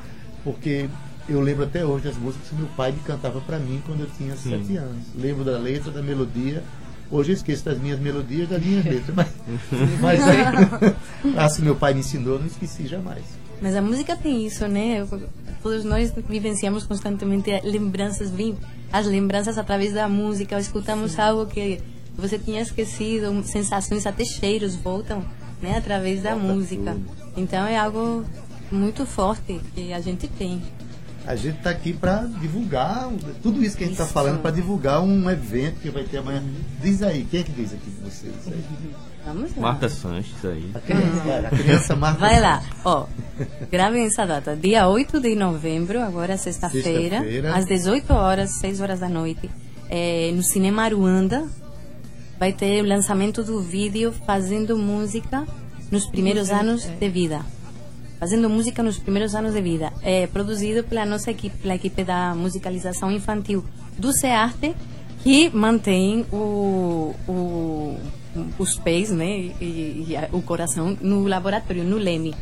porque 0.44 0.90
eu 1.28 1.42
lembro 1.42 1.64
até 1.64 1.86
hoje 1.86 2.06
das 2.06 2.18
músicas 2.18 2.50
que 2.50 2.56
meu 2.56 2.68
pai 2.76 2.94
cantava 3.06 3.40
para 3.42 3.60
mim 3.60 3.82
quando 3.86 4.02
eu 4.02 4.10
tinha 4.18 4.36
Sim. 4.36 4.62
sete 4.62 4.78
anos. 4.78 5.04
Lembro 5.16 5.44
da 5.44 5.58
letra, 5.58 5.92
da 5.92 6.02
melodia. 6.02 6.64
Hoje 7.12 7.32
eu 7.32 7.36
esqueço 7.36 7.66
das 7.66 7.80
minhas 7.80 8.00
melodias 8.00 8.48
das 8.48 8.62
minhas 8.64 8.86
letras, 8.86 9.16
mas, 9.16 9.28
mas 10.00 10.20
as 11.38 11.56
que 11.56 11.62
meu 11.64 11.76
pai 11.76 11.94
me 11.94 12.02
ensinou, 12.02 12.36
eu 12.36 12.40
não 12.40 12.48
esqueci 12.48 12.86
jamais. 12.86 13.24
Mas 13.62 13.76
a 13.76 13.82
música 13.82 14.16
tem 14.16 14.46
isso, 14.46 14.68
né? 14.68 15.06
Todos 15.62 15.84
nós 15.84 16.14
vivenciamos 16.28 16.86
constantemente 16.86 17.52
lembranças, 17.64 18.30
vim 18.30 18.58
as 18.92 19.06
lembranças 19.06 19.58
através 19.58 19.94
da 19.94 20.08
música, 20.08 20.56
ou 20.56 20.62
escutamos 20.62 21.20
algo 21.20 21.46
que 21.46 21.80
você 22.16 22.40
tinha 22.40 22.62
esquecido, 22.62 23.44
sensações, 23.44 24.06
até 24.06 24.26
cheiros 24.26 24.76
voltam, 24.76 25.24
né? 25.62 25.78
Através 25.78 26.24
da 26.24 26.36
Volta 26.36 26.54
música. 26.54 26.92
tudo. 26.94 27.06
Então 27.38 27.66
é 27.66 27.78
algo 27.78 28.24
muito 28.72 29.06
forte 29.06 29.60
que 29.76 29.94
a 29.94 30.00
gente 30.00 30.28
tem. 30.28 30.62
A 31.30 31.36
gente 31.36 31.58
está 31.60 31.70
aqui 31.70 31.94
para 31.94 32.24
divulgar 32.42 33.08
tudo 33.44 33.64
isso 33.64 33.78
que 33.78 33.84
a 33.84 33.88
gente 33.88 33.94
está 34.02 34.08
falando, 34.08 34.42
para 34.42 34.50
divulgar 34.50 35.00
um 35.00 35.30
evento 35.30 35.80
que 35.80 35.92
vai 35.92 36.04
ter 36.04 36.18
amanhã. 36.18 36.42
Diz 36.82 37.04
aí, 37.04 37.24
quem 37.30 37.42
é 37.42 37.44
que 37.44 37.52
diz 37.52 37.72
aqui 37.72 37.88
de 37.88 38.02
vocês? 38.02 38.34
Aí? 38.48 38.64
Vamos 39.28 39.56
lá. 39.56 39.62
Marta 39.62 39.88
Sanches 39.90 40.44
aí. 40.44 40.72
A 40.74 40.80
criança, 40.80 41.22
vai, 41.24 41.46
a 41.46 41.50
criança 41.52 41.96
Marta 41.96 42.20
Vai 42.20 42.42
lá, 42.42 42.64
ó. 42.84 43.06
Gravem 43.72 44.08
essa 44.08 44.26
data. 44.26 44.56
Dia 44.56 44.88
8 44.88 45.20
de 45.22 45.36
novembro, 45.36 46.02
agora 46.02 46.36
sexta-feira, 46.36 47.20
Sexta-feira. 47.20 47.56
às 47.56 47.66
18 47.68 48.12
horas, 48.12 48.50
6 48.60 48.82
horas 48.82 49.00
da 49.00 49.08
noite, 49.08 49.52
é, 49.88 50.32
no 50.34 50.42
Cinema 50.42 50.82
Aruanda. 50.82 51.48
Vai 52.40 52.54
ter 52.54 52.84
o 52.84 52.88
lançamento 52.88 53.44
do 53.44 53.62
vídeo 53.62 54.12
Fazendo 54.26 54.76
Música 54.76 55.46
nos 55.92 56.08
primeiros 56.08 56.50
anos 56.50 56.86
de 56.86 57.08
vida. 57.08 57.46
Fazendo 58.20 58.50
música 58.50 58.84
nos 58.84 58.98
primeiros 59.00 59.34
anos 59.34 59.54
de 59.54 59.62
vida. 59.62 59.94
É 60.02 60.28
produzido 60.28 60.84
pela 60.84 61.06
nossa 61.06 61.32
equipe, 61.32 61.56
pela 61.58 61.76
equipe 61.76 62.04
da 62.04 62.36
musicalização 62.36 63.10
infantil 63.12 63.64
do 63.98 64.12
CEARTE, 64.12 64.76
que 65.24 65.50
mantém 65.50 66.26
o, 66.32 67.16
o, 67.28 67.98
os 68.58 68.76
pés 68.78 69.10
né, 69.12 69.52
e, 69.62 70.06
e 70.10 70.16
a- 70.18 70.28
o 70.34 70.42
coração 70.42 70.98
no 71.02 71.26
laboratório, 71.28 71.84
no 71.84 71.98
LEME. 71.98 72.36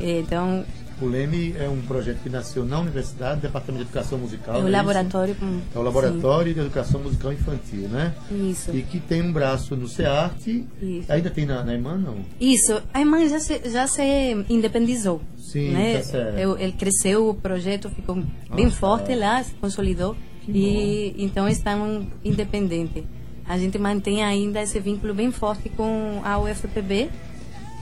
Então, 0.00 0.64
O 1.00 1.06
Leme 1.06 1.54
é 1.58 1.68
um 1.68 1.80
projeto 1.82 2.22
que 2.22 2.28
nasceu 2.28 2.64
na 2.64 2.78
universidade, 2.78 3.40
Departamento 3.40 3.84
de 3.84 3.90
Educação 3.90 4.18
Musical. 4.18 4.56
é 4.56 4.58
o 4.58 4.62
não 4.62 4.70
laboratório. 4.70 5.34
Isso? 5.34 5.62
É 5.74 5.78
o 5.78 5.82
Laboratório 5.82 6.54
de 6.54 6.60
Educação 6.60 7.00
Musical 7.00 7.32
Infantil, 7.32 7.88
né? 7.88 8.14
Sim, 8.28 8.50
isso. 8.50 8.76
E 8.76 8.82
que 8.82 9.00
tem 9.00 9.22
um 9.22 9.32
braço 9.32 9.76
no 9.76 9.88
SEARTE. 9.88 10.66
Isso. 10.80 11.12
Ainda 11.12 11.30
tem 11.30 11.46
na, 11.46 11.62
na 11.62 11.74
EMAN, 11.74 11.98
não? 11.98 12.16
Isso, 12.40 12.80
a 12.92 13.00
irmã 13.00 13.26
já 13.28 13.40
se, 13.40 13.60
já 13.70 13.86
se 13.86 14.02
independizou. 14.48 15.20
Sim, 15.38 15.70
né? 15.70 15.98
tá 15.98 16.02
certo. 16.04 16.58
Ele 16.58 16.72
cresceu, 16.72 17.28
o 17.28 17.34
projeto 17.34 17.90
ficou 17.90 18.16
bem 18.54 18.66
Nossa. 18.66 18.76
forte 18.76 19.14
lá, 19.14 19.42
se 19.42 19.54
consolidou. 19.54 20.16
E 20.48 21.14
então 21.18 21.48
estão 21.48 22.06
independentes. 22.24 23.04
A 23.46 23.58
gente 23.58 23.78
mantém 23.78 24.22
ainda 24.22 24.62
esse 24.62 24.78
vínculo 24.80 25.14
bem 25.14 25.30
forte 25.30 25.68
com 25.68 26.20
a 26.24 26.38
UFPB 26.38 27.10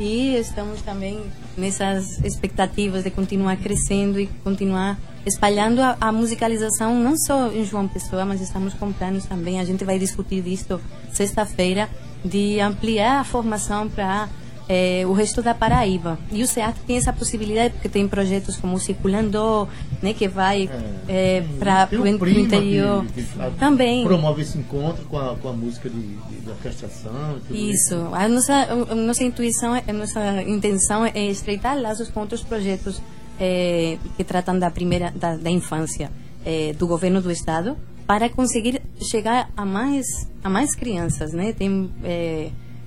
e 0.01 0.35
estamos 0.37 0.81
também 0.81 1.23
nessas 1.57 2.19
expectativas 2.25 3.05
de 3.05 3.11
continuar 3.11 3.59
crescendo 3.59 4.19
e 4.19 4.27
continuar 4.43 4.99
espalhando 5.27 5.81
a, 5.83 5.97
a 6.01 6.11
musicalização 6.11 6.99
não 6.99 7.17
só 7.19 7.53
em 7.53 7.65
João 7.65 7.87
Pessoa, 7.87 8.25
mas 8.25 8.41
estamos 8.41 8.73
com 8.73 8.91
planos 8.93 9.27
também. 9.27 9.61
A 9.61 9.65
gente 9.65 9.85
vai 9.85 9.99
discutir 9.99 10.43
disto 10.43 10.81
sexta-feira 11.13 11.89
de 12.25 12.59
ampliar 12.61 13.21
a 13.21 13.25
formação 13.25 13.89
para 13.89 14.29
eh, 14.69 15.05
o 15.07 15.13
resto 15.13 15.43
da 15.43 15.55
Paraíba. 15.55 16.19
E 16.31 16.43
o 16.43 16.47
SEAT 16.47 16.77
tem 16.87 16.97
essa 16.97 17.13
possibilidade 17.13 17.75
porque 17.75 17.89
tem 17.89 18.07
projetos 18.07 18.57
como 18.57 18.77
o 18.77 18.81
Circulando, 18.81 19.69
né, 20.03 20.13
que 20.13 20.29
vai 20.29 20.69
É. 21.09 21.43
para 21.59 21.87
Tem 21.87 21.99
o 21.99 22.07
interior. 22.07 23.05
que, 23.07 23.23
que 23.23 23.41
a- 23.43 23.51
também. 23.59 24.05
promove 24.05 24.43
esse 24.43 24.57
encontro 24.59 25.05
com 25.07 25.19
a, 25.19 25.35
com 25.37 25.49
a 25.49 25.53
música 25.53 25.89
de, 25.91 26.01
de, 26.01 26.41
de 26.41 26.51
orquestração 26.51 27.39
tudo 27.47 27.57
isso. 27.57 27.95
Isso. 27.95 28.09
A 28.15 28.29
nossa, 28.29 28.55
a 28.91 28.95
nossa 28.95 29.25
intuição, 29.25 29.73
a 29.75 29.93
nossa 29.93 30.43
intenção 30.43 31.05
é 31.05 31.27
estreitar 31.27 31.81
laços 31.81 32.09
com 32.09 32.21
outros 32.21 32.43
projetos 32.43 33.01
eh, 33.39 33.99
que 34.17 34.23
tratam 34.25 34.59
da 34.59 34.71
primeira, 34.71 35.11
da, 35.17 35.37
da 35.37 35.51
infância 35.51 36.11
eh, 36.45 36.75
do 36.79 36.87
governo 36.87 37.21
do 37.21 37.31
estado, 37.31 37.77
para 38.07 38.29
conseguir 38.29 38.81
chegar 39.11 39.51
a 39.57 39.65
mais, 39.65 40.05
a 40.43 40.51
mais 40.51 40.75
crianças, 40.75 41.33
né? 41.33 41.53
Tem 41.53 41.91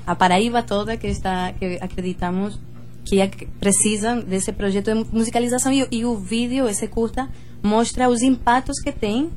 a 0.06 0.16
Paraíba 0.16 0.62
toda 0.64 0.98
que 0.98 1.08
está, 1.08 1.54
que 1.54 1.78
acreditamos 1.82 2.60
que 3.06 3.22
ac- 3.22 3.48
precisam 3.60 4.22
desse 4.22 4.52
projeto 4.52 4.94
de 4.94 5.06
musicalização 5.16 5.72
e, 5.74 5.84
o- 5.84 5.88
e 5.92 6.06
o 6.06 6.16
vídeo, 6.18 6.68
esse 6.70 6.88
curta, 6.88 7.28
mostra 7.62 8.10
os 8.10 8.22
impactos 8.22 8.80
que 8.82 8.92
tem 8.92 9.30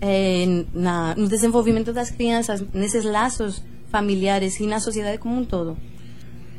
eh, 0.00 0.64
na, 0.74 1.14
no 1.16 1.28
desenvolvimento 1.28 1.92
das 1.92 2.10
crianças, 2.10 2.62
nesses 2.74 3.04
laços 3.04 3.62
familiares 3.90 4.58
e 4.60 4.66
na 4.66 4.80
sociedade 4.80 5.18
como 5.18 5.40
um 5.40 5.44
todo. 5.44 5.76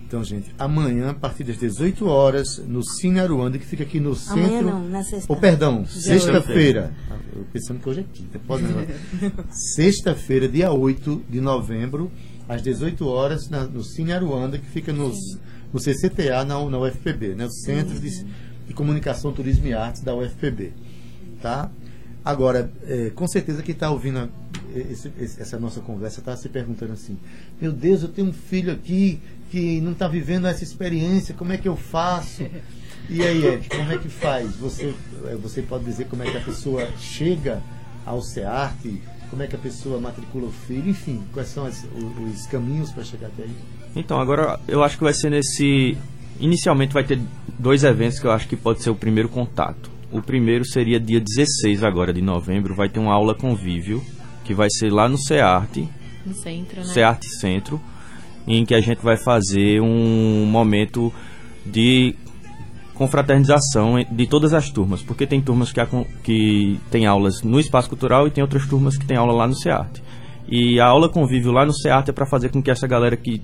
Então, 0.07 0.23
gente, 0.23 0.53
amanhã, 0.57 1.09
a 1.09 1.13
partir 1.13 1.43
das 1.43 1.57
18 1.57 2.07
horas, 2.07 2.59
no 2.59 2.83
Cine 2.83 3.19
Aruanda, 3.19 3.57
que 3.57 3.65
fica 3.65 3.83
aqui 3.83 3.99
no 3.99 4.15
centro. 4.15 4.43
Amanhã 4.43 4.61
não, 4.61 4.87
na 4.87 5.03
sexta. 5.03 5.31
Oh, 5.31 5.35
perdão, 5.35 5.85
sexta-feira. 5.85 6.93
Eu 7.35 7.43
pensando 7.51 7.79
que 7.81 7.89
hoje 7.89 7.99
é 8.01 8.03
quinta. 8.13 8.39
Pode 8.47 8.63
não. 8.63 8.85
Sexta-feira, 9.51 10.47
dia 10.47 10.71
8 10.71 11.23
de 11.29 11.41
novembro, 11.41 12.11
às 12.47 12.61
18 12.61 13.07
horas, 13.07 13.49
na- 13.49 13.63
no 13.65 13.83
Cine 13.83 14.11
Aruanda, 14.13 14.57
que 14.57 14.65
fica 14.67 14.91
nos, 14.93 15.37
no 15.73 15.79
CCTA, 15.79 16.43
na, 16.45 16.63
na 16.69 16.79
UFPB, 16.79 17.35
né? 17.35 17.45
o 17.45 17.51
Centro 17.51 17.99
de, 17.99 18.23
de 18.67 18.73
Comunicação, 18.73 19.31
Turismo 19.33 19.67
e 19.67 19.73
Artes 19.73 20.01
da 20.01 20.13
UFPB. 20.15 20.71
Tá? 21.41 21.69
Agora, 22.23 22.71
é, 22.87 23.11
com 23.11 23.27
certeza 23.27 23.61
quem 23.61 23.73
está 23.73 23.89
ouvindo 23.91 24.19
a- 24.19 24.29
esse- 24.75 25.11
essa 25.39 25.59
nossa 25.59 25.79
conversa 25.79 26.19
está 26.19 26.35
se 26.35 26.49
perguntando 26.49 26.93
assim: 26.93 27.17
meu 27.61 27.71
Deus, 27.71 28.01
eu 28.01 28.09
tenho 28.09 28.27
um 28.29 28.33
filho 28.33 28.71
aqui 28.73 29.19
que 29.51 29.79
não 29.81 29.91
está 29.91 30.07
vivendo 30.07 30.47
essa 30.47 30.63
experiência, 30.63 31.33
como 31.35 31.51
é 31.53 31.57
que 31.57 31.67
eu 31.67 31.75
faço? 31.75 32.43
E 33.07 33.21
aí, 33.21 33.45
Ed, 33.45 33.69
como 33.69 33.91
é 33.91 33.99
que 33.99 34.09
faz? 34.09 34.55
Você, 34.55 34.91
eh, 35.25 35.35
você 35.39 35.61
pode 35.61 35.83
dizer 35.85 36.05
como 36.07 36.23
é 36.23 36.31
que 36.31 36.37
a 36.37 36.41
pessoa 36.41 36.89
chega 36.97 37.61
ao 38.03 38.19
SEART, 38.19 38.83
Como 39.29 39.43
é 39.43 39.47
que 39.47 39.55
a 39.55 39.59
pessoa 39.59 39.99
matricula 39.99 40.47
o 40.47 40.51
filho? 40.51 40.89
Enfim, 40.89 41.21
quais 41.33 41.49
são 41.49 41.65
as- 41.65 41.83
o- 41.83 42.23
os 42.23 42.45
caminhos 42.47 42.91
para 42.91 43.03
chegar 43.03 43.27
até 43.27 43.43
aí? 43.43 43.55
Então, 43.95 44.19
agora 44.19 44.59
eu 44.67 44.83
acho 44.83 44.97
que 44.97 45.03
vai 45.03 45.13
ser 45.13 45.29
nesse. 45.29 45.97
Inicialmente 46.39 46.93
vai 46.93 47.03
ter 47.03 47.19
dois 47.57 47.83
eventos 47.83 48.19
que 48.19 48.25
eu 48.27 48.31
acho 48.31 48.47
que 48.47 48.55
pode 48.55 48.81
ser 48.83 48.89
o 48.89 48.95
primeiro 48.95 49.29
contato. 49.29 49.89
O 50.11 50.21
primeiro 50.21 50.65
seria 50.65 50.99
dia 50.99 51.19
16 51.19 51.83
agora 51.83 52.13
de 52.13 52.21
novembro, 52.21 52.75
vai 52.75 52.87
ter 52.89 52.99
uma 52.99 53.13
aula 53.13 53.33
convívio, 53.33 54.03
que 54.43 54.53
vai 54.53 54.67
ser 54.69 54.91
lá 54.91 55.07
no 55.09 55.17
CEARTE, 55.17 55.89
No 56.25 56.33
centro, 56.33 56.77
né? 56.81 56.85
CEARTE 56.87 57.27
Centro, 57.39 57.81
em 58.47 58.65
que 58.65 58.73
a 58.75 58.81
gente 58.81 58.99
vai 59.01 59.17
fazer 59.17 59.81
um 59.81 60.45
momento 60.45 61.11
de 61.65 62.15
confraternização 62.95 63.95
de 64.09 64.25
todas 64.25 64.53
as 64.53 64.69
turmas, 64.69 65.03
porque 65.03 65.27
tem 65.27 65.41
turmas 65.41 65.71
que, 65.71 65.81
que 66.23 66.79
tem 66.89 67.05
aulas 67.05 67.41
no 67.43 67.59
espaço 67.59 67.89
cultural 67.89 68.27
e 68.27 68.31
tem 68.31 68.41
outras 68.41 68.65
turmas 68.65 68.97
que 68.97 69.05
tem 69.05 69.17
aula 69.17 69.33
lá 69.33 69.47
no 69.47 69.55
CEARTE. 69.55 70.01
E 70.47 70.79
a 70.79 70.87
aula 70.87 71.09
convívio 71.09 71.51
lá 71.51 71.65
no 71.65 71.73
CEARTE 71.73 72.11
é 72.11 72.13
para 72.13 72.25
fazer 72.25 72.49
com 72.49 72.61
que 72.61 72.71
essa 72.71 72.87
galera 72.87 73.17
que 73.17 73.41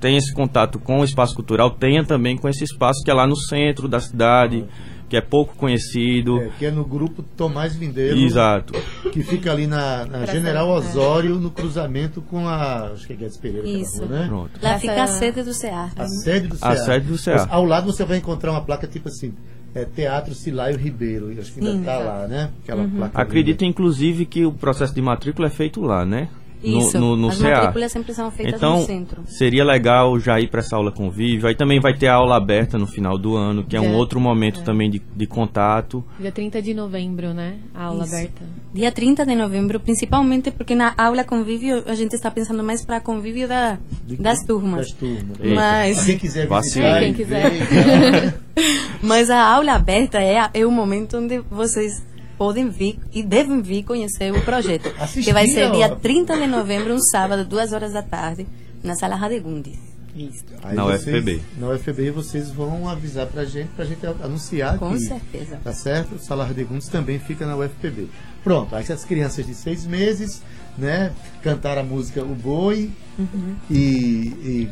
tem 0.00 0.16
esse 0.16 0.32
contato 0.34 0.78
com 0.78 1.00
o 1.00 1.04
espaço 1.04 1.34
cultural 1.34 1.70
tenha 1.70 2.04
também 2.04 2.36
com 2.36 2.48
esse 2.48 2.64
espaço 2.64 3.02
que 3.04 3.10
é 3.10 3.14
lá 3.14 3.26
no 3.26 3.36
centro 3.36 3.86
da 3.86 4.00
cidade, 4.00 4.64
que 5.12 5.16
é 5.18 5.20
pouco 5.20 5.54
conhecido. 5.56 6.40
É, 6.40 6.48
que 6.58 6.64
é 6.64 6.70
no 6.70 6.86
grupo 6.86 7.22
Tomás 7.22 7.76
Vindeiro, 7.76 8.16
Exato. 8.18 8.72
que 9.12 9.22
fica 9.22 9.52
ali 9.52 9.66
na, 9.66 10.06
na 10.06 10.24
General 10.24 10.66
Osório, 10.66 11.34
no 11.34 11.50
cruzamento 11.50 12.22
com 12.22 12.48
a. 12.48 12.92
Acho 12.94 13.06
que 13.06 13.12
é 13.12 13.16
Guedes 13.16 13.36
Pereira, 13.36 13.68
aquela 13.68 13.82
Isso. 13.82 13.98
rua, 13.98 14.08
né? 14.08 14.26
Pronto. 14.26 14.50
Lá 14.62 14.78
fica 14.78 15.02
a 15.02 15.06
sede 15.06 15.42
do 15.42 15.52
CEAR. 15.52 15.92
A 15.98 16.08
sede 16.08 16.48
do 16.48 16.54
A 16.54 16.74
CEA. 16.74 16.84
sede 16.86 17.06
do 17.08 17.18
CEA. 17.18 17.46
Ao 17.50 17.62
lado 17.62 17.92
você 17.92 18.06
vai 18.06 18.16
encontrar 18.16 18.52
uma 18.52 18.62
placa 18.62 18.86
tipo 18.86 19.08
assim, 19.08 19.34
é, 19.74 19.84
Teatro 19.84 20.34
Silaio 20.34 20.78
Ribeiro. 20.78 21.30
Acho 21.38 21.52
que 21.52 21.60
ainda 21.60 21.78
está 21.78 21.98
tá. 21.98 22.02
lá, 22.02 22.26
né? 22.26 22.50
Aquela 22.62 22.88
placa. 22.88 23.20
Acredito, 23.20 23.60
linda. 23.60 23.70
inclusive, 23.70 24.24
que 24.24 24.46
o 24.46 24.52
processo 24.52 24.94
de 24.94 25.02
matrícula 25.02 25.48
é 25.48 25.50
feito 25.50 25.82
lá, 25.82 26.06
né? 26.06 26.30
Isso. 26.62 26.98
No, 26.98 27.10
no, 27.10 27.16
no 27.16 27.28
As 27.28 27.36
CEA. 27.36 27.50
matrículas 27.56 27.92
sempre 27.92 28.14
são 28.14 28.30
feitas 28.30 28.54
Então, 28.54 28.78
no 28.80 28.86
centro. 28.86 29.22
seria 29.26 29.64
legal 29.64 30.18
já 30.20 30.38
ir 30.40 30.48
para 30.48 30.60
essa 30.60 30.76
aula 30.76 30.92
convívio. 30.92 31.48
Aí 31.48 31.54
também 31.54 31.80
vai 31.80 31.92
ter 31.96 32.06
a 32.08 32.14
aula 32.14 32.36
aberta 32.36 32.78
no 32.78 32.86
final 32.86 33.18
do 33.18 33.36
ano, 33.36 33.64
que 33.64 33.76
é 33.76 33.80
um 33.80 33.92
É. 33.92 33.96
outro 33.96 34.20
momento 34.20 34.62
também 34.62 34.88
de, 34.90 35.02
de 35.16 35.26
contato. 35.26 36.04
Dia 36.20 36.30
30 36.32 36.62
de 36.62 36.72
novembro, 36.74 37.34
né? 37.34 37.56
A 37.74 37.84
aula 37.86 38.04
Isso. 38.04 38.14
aberta. 38.14 38.42
Dia 38.72 38.92
30 38.92 39.26
de 39.26 39.34
novembro, 39.34 39.80
principalmente 39.80 40.50
porque 40.50 40.74
na 40.74 40.94
aula 40.96 41.24
convívio 41.24 41.82
a 41.86 41.94
gente 41.94 42.14
está 42.14 42.30
pensando 42.30 42.62
mais 42.62 42.84
para 42.84 43.00
convívio 43.00 43.46
da, 43.48 43.78
das 44.18 44.38
turmas. 44.46 44.86
Das 44.88 44.92
turmas. 44.98 45.38
Mas, 45.54 46.04
Quem 46.06 46.18
quiser 46.18 46.46
Vacina. 46.46 46.98
visitar, 46.98 47.02
É, 47.02 47.04
quem 47.04 47.14
quiser. 47.14 48.34
mas 49.02 49.30
a 49.30 49.40
aula 49.54 49.72
aberta 49.74 50.18
é, 50.20 50.48
é 50.54 50.66
o 50.66 50.70
momento 50.70 51.16
onde 51.18 51.40
vocês 51.50 52.02
podem 52.42 52.68
vir 52.68 52.98
e 53.12 53.22
devem 53.22 53.62
vir 53.62 53.84
conhecer 53.84 54.32
o 54.32 54.42
projeto. 54.42 54.92
Assistir 54.98 55.22
que 55.28 55.32
vai 55.32 55.46
ser 55.46 55.70
dia 55.70 55.88
30 55.94 56.36
de 56.36 56.48
novembro, 56.48 56.92
um 56.92 56.98
sábado, 57.00 57.44
duas 57.44 57.72
horas 57.72 57.92
da 57.92 58.02
tarde, 58.02 58.48
na 58.82 58.96
sala 58.96 59.14
Radegundes. 59.14 59.78
Isso. 60.16 60.44
Aí 60.64 60.74
Na 60.74 60.82
vocês- 60.82 61.06
UFPB. 61.24 61.40
Na 61.56 61.68
UFPB 61.68 62.10
vocês 62.10 62.50
vão 62.50 62.88
avisar 62.88 63.28
pra 63.28 63.44
gente, 63.44 63.68
pra 63.76 63.84
gente 63.84 64.04
anunciar 64.04 64.76
Com 64.76 64.90
que, 64.92 64.98
certeza. 65.06 65.60
Tá 65.62 65.72
certo? 65.72 66.16
O 66.16 66.18
Salar 66.18 66.52
de 66.52 66.64
Gundes 66.64 66.88
também 66.88 67.20
fica 67.20 67.46
na 67.46 67.56
UFPB. 67.56 68.08
Pronto, 68.42 68.74
aí 68.74 68.82
essas 68.82 69.04
crianças 69.04 69.46
de 69.46 69.54
seis 69.54 69.86
meses, 69.86 70.42
né, 70.76 71.12
cantaram 71.42 71.82
a 71.82 71.84
música 71.84 72.24
O 72.24 72.34
Boi 72.34 72.90
Uhum. 73.16 73.54
e, 73.70 73.76
e 73.76 74.68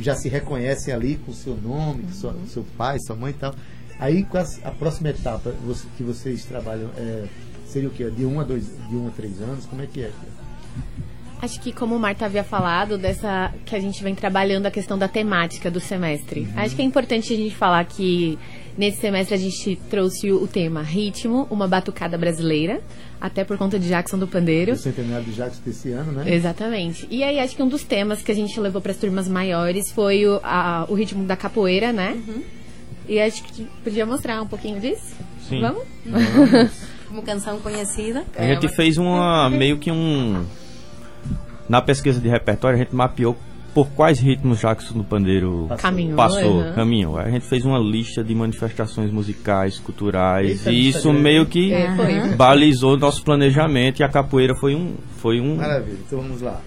já 0.00 0.14
se 0.14 0.28
reconhecem 0.28 0.94
ali 0.94 1.16
com 1.16 1.32
o 1.32 1.34
seu 1.34 1.56
nome, 1.56 2.04
com 2.04 2.12
sua- 2.12 2.36
seu 2.46 2.64
pai, 2.76 2.96
sua 3.00 3.16
mãe 3.16 3.32
e 3.32 3.34
tal. 3.34 3.52
Aí 3.98 4.22
com 4.24 4.38
as- 4.38 4.60
a 4.64 4.70
próxima 4.70 5.08
etapa 5.10 5.50
você- 5.64 5.86
que 5.96 6.02
vocês 6.02 6.44
trabalham 6.44 6.90
é, 6.96 7.24
seria 7.66 7.88
o 7.88 7.92
quê? 7.92 8.08
De 8.10 8.24
1 8.24 8.40
a 8.40 8.44
2, 8.44 8.64
de 8.88 8.96
um 8.96 9.08
a 9.08 9.10
3 9.10 9.40
anos? 9.42 9.66
Como 9.66 9.82
é 9.82 9.86
que 9.86 10.02
é? 10.02 10.10
Acho 11.40 11.60
que 11.60 11.72
como 11.72 11.94
o 11.94 12.00
Marta 12.00 12.24
havia 12.24 12.42
falado, 12.42 12.98
dessa 12.98 13.52
que 13.64 13.74
a 13.76 13.78
gente 13.78 14.02
vem 14.02 14.12
trabalhando 14.14 14.66
a 14.66 14.70
questão 14.72 14.98
da 14.98 15.06
temática 15.06 15.70
do 15.70 15.78
semestre. 15.78 16.48
Acho 16.56 16.74
que 16.74 16.82
é 16.82 16.84
importante 16.84 17.32
a 17.32 17.36
gente 17.36 17.54
falar 17.54 17.84
que 17.84 18.36
nesse 18.76 19.00
semestre 19.00 19.34
a 19.36 19.38
gente 19.38 19.76
trouxe 19.88 20.32
o 20.32 20.48
tema 20.48 20.82
ritmo, 20.82 21.46
uma 21.48 21.68
batucada 21.68 22.18
brasileira, 22.18 22.80
até 23.20 23.44
por 23.44 23.56
conta 23.56 23.78
de 23.78 23.86
Jackson 23.86 24.18
do 24.18 24.26
Pandeiro. 24.26 24.72
O 24.72 24.76
centenário 24.76 25.26
do 25.26 25.32
Jacques 25.32 25.60
desse 25.60 25.92
ano, 25.92 26.10
né? 26.10 26.24
Exatamente. 26.34 27.06
E 27.08 27.22
aí 27.22 27.38
acho 27.38 27.54
que 27.54 27.62
um 27.62 27.68
dos 27.68 27.84
temas 27.84 28.20
que 28.20 28.32
a 28.32 28.34
gente 28.34 28.58
levou 28.58 28.80
para 28.82 28.90
as 28.90 28.98
turmas 28.98 29.28
maiores 29.28 29.92
foi 29.92 30.26
o, 30.26 30.40
a- 30.42 30.86
o 30.88 30.94
ritmo 30.94 31.24
da 31.24 31.36
capoeira, 31.36 31.92
né? 31.92 32.20
E 33.08 33.18
acho 33.20 33.42
que 33.42 33.64
podia 33.82 34.04
mostrar 34.04 34.40
um 34.42 34.46
pouquinho 34.46 34.80
disso. 34.80 35.16
Sim. 35.48 35.60
Vamos? 35.60 35.82
Como 37.08 37.22
canção 37.22 37.58
conhecida. 37.60 38.22
A 38.36 38.42
gente 38.42 38.68
fez 38.68 38.98
uma 38.98 39.48
meio 39.48 39.78
que 39.78 39.90
um 39.90 40.44
na 41.68 41.80
pesquisa 41.80 42.20
de 42.20 42.28
repertório 42.28 42.76
a 42.76 42.82
gente 42.82 42.94
mapeou 42.94 43.36
por 43.74 43.88
quais 43.90 44.18
ritmos 44.18 44.58
Jackson 44.58 44.94
do 44.94 45.04
Pandeiro 45.04 45.66
Passou. 45.68 45.82
Caminhou. 45.82 46.16
passou, 46.16 46.60
aham. 46.60 46.72
caminhou. 46.74 47.18
Aí 47.18 47.28
A 47.28 47.30
gente 47.30 47.46
fez 47.46 47.64
uma 47.64 47.78
lista 47.78 48.24
de 48.24 48.34
manifestações 48.34 49.10
musicais, 49.10 49.78
culturais 49.78 50.66
Eita, 50.66 50.72
e 50.72 50.88
isso 50.88 51.12
meio 51.12 51.46
que 51.46 51.72
É, 51.72 52.34
balizou 52.36 52.96
nosso 52.96 53.22
planejamento 53.22 54.00
e 54.00 54.02
a 54.02 54.08
capoeira 54.08 54.54
foi 54.54 54.74
um 54.74 54.94
foi 55.18 55.40
um 55.40 55.56
Maravilha, 55.56 55.98
então 56.06 56.20
vamos 56.20 56.40
lá. 56.40 56.60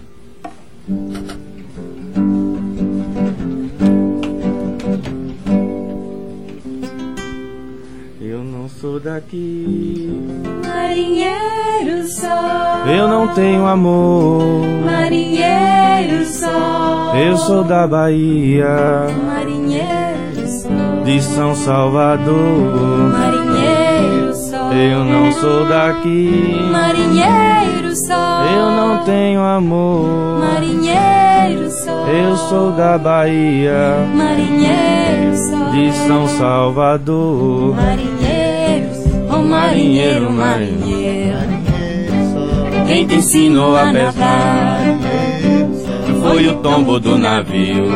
Sou 8.82 8.98
daqui. 8.98 10.10
Marinheiro 10.66 12.04
sol, 12.08 12.84
Eu 12.92 13.06
não 13.06 13.28
tenho 13.28 13.64
amor. 13.64 14.42
marinheiro 14.84 16.26
sol, 16.26 17.14
Eu 17.14 17.36
sou 17.36 17.62
da 17.62 17.86
Bahia, 17.86 19.06
marinheiro 19.24 20.48
sol, 20.48 21.04
de 21.04 21.22
São 21.22 21.54
Salvador. 21.54 23.12
marinheiro 23.12 24.34
sol, 24.34 24.72
Eu 24.72 25.04
não 25.04 25.30
sou 25.30 25.64
daqui. 25.68 26.68
marinheiro 26.72 27.94
sol, 27.94 28.44
Eu 28.52 28.70
não 28.72 29.04
tenho 29.04 29.40
amor. 29.42 30.40
marinheiro 30.40 31.70
sol, 31.70 32.08
Eu 32.08 32.36
sou 32.36 32.72
da 32.72 32.98
Bahia, 32.98 34.08
marinheiro 34.12 35.36
sol, 35.36 35.70
de 35.70 35.92
São 35.92 36.26
Salvador. 36.26 37.76
marinheiro, 37.76 38.21
marinheiro, 39.52 40.32
marinheiro, 40.32 41.38
Quem 42.86 43.06
te 43.06 43.16
ensinou 43.16 43.76
a 43.76 43.92
pescar? 43.92 44.80
Foi 46.22 46.46
o 46.48 46.54
tombo 46.56 46.98
do 46.98 47.18
navio, 47.18 47.90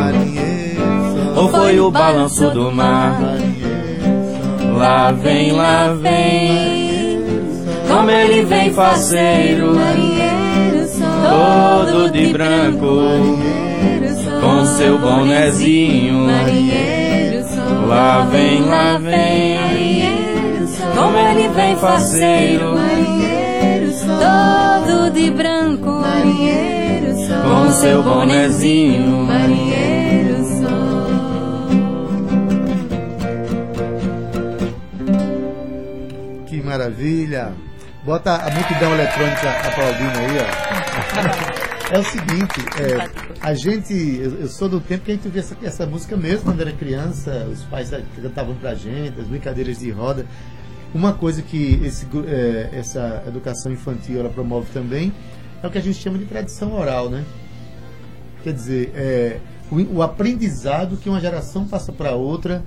ou 1.35 1.49
foi 1.49 1.81
o 1.81 1.91
balanço 1.91 2.51
do 2.51 2.71
mar? 2.71 3.19
Lá 4.77 5.11
vem, 5.13 5.53
lá 5.53 5.95
vem, 5.95 7.23
como 7.89 8.11
ele 8.11 8.45
vem 8.45 8.73
faceiro, 8.75 9.73
todo 11.23 12.11
de 12.11 12.27
branco, 12.27 13.01
com 14.41 14.67
seu 14.77 14.99
bonezinho. 14.99 16.27
Lá 17.89 18.27
vem, 18.31 18.63
lá 18.63 18.99
vem, 18.99 20.16
como 20.97 21.19
ele 21.19 21.49
vem 21.49 21.77
faceiro, 21.77 22.75
marinheiro 22.75 23.93
sol, 23.93 24.19
Todo 24.87 25.11
de 25.13 25.31
branco. 25.31 25.91
marinheiro 25.91 27.15
sol, 27.27 27.43
com 27.43 27.71
seu 27.73 28.03
bonezinho. 28.03 29.27
marinheiro 29.27 30.37
sol. 30.45 31.07
Que 36.47 36.63
maravilha! 36.63 37.53
Bota 38.05 38.37
a 38.37 38.51
multidão 38.51 38.93
eletrônica 38.95 39.51
aplaudindo 39.51 40.19
aí, 40.19 40.39
ó. 40.41 41.67
É 41.89 42.01
o 42.01 42.03
seguinte, 42.03 42.65
é, 42.81 43.09
a 43.41 43.55
gente, 43.55 43.95
eu, 43.95 44.41
eu 44.41 44.49
sou 44.49 44.69
do 44.69 44.81
tempo 44.81 45.05
que 45.05 45.13
a 45.13 45.15
gente 45.15 45.29
via 45.29 45.41
essa, 45.41 45.57
essa 45.63 45.87
música 45.87 46.17
mesmo 46.17 46.47
quando 46.47 46.61
era 46.61 46.73
criança, 46.73 47.47
os 47.49 47.63
pais 47.63 47.91
cantavam 48.21 48.57
pra 48.57 48.75
gente, 48.75 49.21
as 49.21 49.29
brincadeiras 49.29 49.79
de 49.79 49.93
roda. 49.93 50.27
Uma 50.97 51.13
coisa 51.13 51.43
que 51.43 51.79
esse, 51.85 52.07
é, 52.27 52.71
essa 52.73 53.23
educação 53.29 53.71
infantil 53.71 54.19
ela 54.19 54.31
promove 54.31 54.69
também 54.73 55.13
é 55.63 55.67
o 55.67 55.71
que 55.71 55.77
a 55.77 55.81
gente 55.83 55.99
chama 55.99 56.17
de 56.17 56.25
tradição 56.25 56.73
oral, 56.73 57.11
né? 57.11 57.23
Quer 58.43 58.55
dizer, 58.55 58.93
é, 58.95 59.39
o, 59.71 59.97
o 59.97 60.03
aprendizado 60.03 60.97
que 60.97 61.07
uma 61.11 61.21
geração 61.21 61.67
passa 61.67 61.93
para 61.93 62.13
outra, 62.13 62.65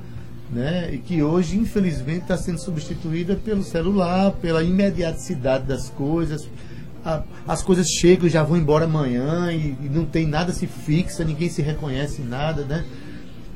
né? 0.52 0.94
E 0.94 1.00
que 1.00 1.24
hoje, 1.24 1.58
infelizmente, 1.58 2.20
está 2.22 2.38
sendo 2.38 2.60
substituída 2.60 3.36
pelo 3.36 3.64
celular, 3.64 4.30
pela 4.34 4.62
imediaticidade 4.64 5.66
das 5.66 5.90
coisas. 5.90 6.48
A- 7.04 7.24
as 7.48 7.64
coisas 7.64 7.88
chegam 7.88 8.28
e 8.28 8.30
já 8.30 8.44
vão 8.44 8.58
embora 8.58 8.86
amanhã 8.86 9.52
e, 9.52 9.76
e 9.82 9.90
não 9.90 10.06
tem 10.06 10.28
nada 10.28 10.54
se 10.54 10.68
fixa, 10.68 11.24
ninguém 11.24 11.50
se 11.50 11.64
reconhece 11.64 12.22
nada, 12.22 12.64
né? 12.64 12.86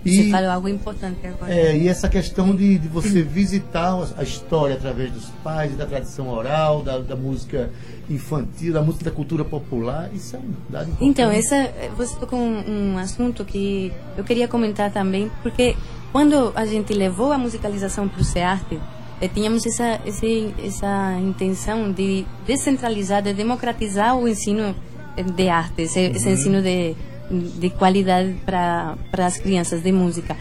Você 0.05 0.29
falou 0.29 0.49
algo 0.49 0.67
importante 0.67 1.25
agora. 1.25 1.53
É, 1.53 1.77
e 1.77 1.87
essa 1.87 2.09
questão 2.09 2.55
de, 2.55 2.77
de 2.77 2.87
você 2.87 3.21
visitar 3.21 3.97
a 4.17 4.23
história 4.23 4.75
através 4.75 5.11
dos 5.11 5.25
pais, 5.43 5.75
da 5.77 5.85
tradição 5.85 6.29
oral, 6.29 6.81
da, 6.81 6.99
da 6.99 7.15
música 7.15 7.69
infantil, 8.09 8.73
da 8.73 8.81
música 8.81 9.05
da 9.05 9.11
cultura 9.11 9.45
popular, 9.45 10.09
isso 10.13 10.35
é 10.35 10.39
um 10.39 10.51
dado 10.69 10.89
importante. 10.89 11.09
Então, 11.09 11.31
essa, 11.31 11.71
você 11.95 12.15
tocou 12.17 12.37
um, 12.37 12.93
um 12.93 12.97
assunto 12.97 13.45
que 13.45 13.93
eu 14.17 14.23
queria 14.23 14.47
comentar 14.47 14.91
também, 14.91 15.31
porque 15.41 15.75
quando 16.11 16.51
a 16.55 16.65
gente 16.65 16.93
levou 16.93 17.31
a 17.31 17.37
musicalização 17.37 18.07
para 18.07 18.21
o 18.21 18.23
SEARTE, 18.23 18.79
eh, 19.21 19.27
tínhamos 19.27 19.65
essa, 19.65 20.01
esse, 20.05 20.53
essa 20.63 21.17
intenção 21.19 21.91
de 21.91 22.25
descentralizar, 22.45 23.21
de 23.21 23.33
democratizar 23.33 24.17
o 24.17 24.27
ensino 24.27 24.75
eh, 25.15 25.23
de 25.23 25.49
arte, 25.49 25.83
esse, 25.83 25.99
esse 25.99 26.29
ensino 26.29 26.61
de, 26.61 26.95
de 27.29 27.69
qualidade 27.69 28.35
para 28.45 28.97
as 29.17 29.37
crianças 29.37 29.81
de 29.81 29.91
música. 29.91 30.35